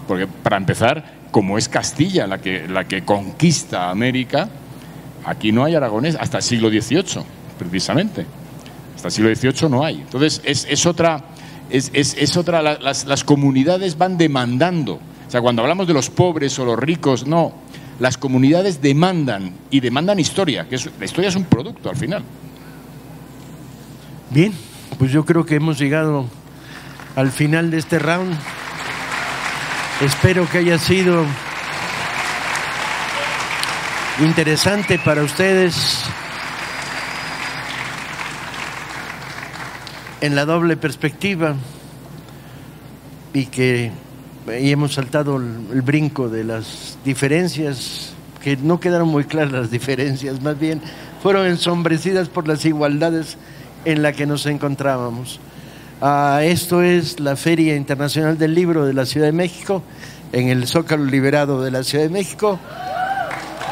Porque 0.08 0.26
para 0.26 0.56
empezar, 0.56 1.04
como 1.30 1.56
es 1.56 1.68
Castilla 1.68 2.26
la 2.26 2.38
que, 2.38 2.66
la 2.66 2.88
que 2.88 3.04
conquista 3.04 3.90
América, 3.90 4.48
aquí 5.24 5.52
no 5.52 5.64
hay 5.64 5.74
aragonés 5.74 6.16
hasta 6.18 6.38
el 6.38 6.42
siglo 6.42 6.68
XVIII, 6.68 7.24
precisamente. 7.58 8.26
Hasta 8.96 9.08
el 9.08 9.12
siglo 9.12 9.34
XVIII 9.34 9.70
no 9.70 9.84
hay. 9.84 9.96
Entonces, 9.96 10.40
es, 10.44 10.87
otra, 10.87 11.24
es, 11.70 12.37
otra 12.37 12.62
las, 12.62 13.04
las, 13.04 13.24
comunidades 13.24 13.98
van 13.98 14.16
demandando. 14.16 14.94
O 14.94 15.30
sea, 15.30 15.40
cuando 15.40 15.62
hablamos 15.62 15.87
de 15.87 15.94
los 15.94 16.10
pobres 16.10 16.58
o 16.58 16.64
los 16.64 16.78
ricos, 16.78 17.26
no. 17.26 17.52
Las 18.00 18.18
comunidades 18.18 18.82
demandan 18.82 19.52
y 19.70 19.80
demandan 19.80 20.18
historia, 20.18 20.66
la 20.98 21.04
historia 21.04 21.28
es 21.28 21.37
un 21.37 21.44
producto 21.44 21.90
al 21.90 21.96
final. 21.96 22.24
Bien, 24.30 24.52
pues 24.98 25.12
yo 25.12 25.24
creo 25.24 25.46
que 25.46 25.54
hemos 25.54 25.78
llegado 25.78 26.26
al 27.14 27.30
final 27.30 27.70
de 27.70 27.78
este 27.78 28.00
round. 28.00 28.37
Espero 30.00 30.48
que 30.50 30.58
haya 30.58 30.76
sido 30.78 31.24
interesante 34.20 34.98
para 34.98 35.22
ustedes 35.22 36.05
en 40.20 40.37
la 40.37 40.44
doble 40.44 40.77
perspectiva 40.77 41.57
y 43.33 43.46
que 43.46 43.90
y 44.61 44.70
hemos 44.70 44.94
saltado 44.94 45.37
el, 45.37 45.83
brinco 45.83 46.29
de 46.29 46.44
las 46.44 46.98
diferencias, 47.05 48.12
que 48.42 48.57
no 48.57 48.79
quedaron 48.79 49.09
muy 49.09 49.24
claras 49.24 49.53
las 49.53 49.70
diferencias, 49.70 50.42
más 50.42 50.59
bien 50.59 50.81
fueron 51.22 51.46
ensombrecidas 51.46 52.29
por 52.29 52.46
las 52.46 52.64
igualdades 52.66 53.38
en 53.87 54.03
las 54.03 54.14
que 54.14 54.27
nos 54.27 54.44
encontrábamos. 54.46 55.40
Ah, 56.03 56.40
esto 56.42 56.83
es 56.83 57.20
la 57.20 57.37
Feria 57.37 57.74
Internacional 57.74 58.37
del 58.37 58.55
Libro 58.55 58.85
de 58.85 58.92
la 58.92 59.07
Ciudad 59.07 59.27
de 59.27 59.33
México, 59.33 59.83
en 60.33 60.50
el 60.50 60.66
Zócalo 60.66 61.05
Liberado 61.05 61.62
de 61.62 61.70
la 61.70 61.83
Ciudad 61.83 62.05
de 62.05 62.11
México. 62.11 62.59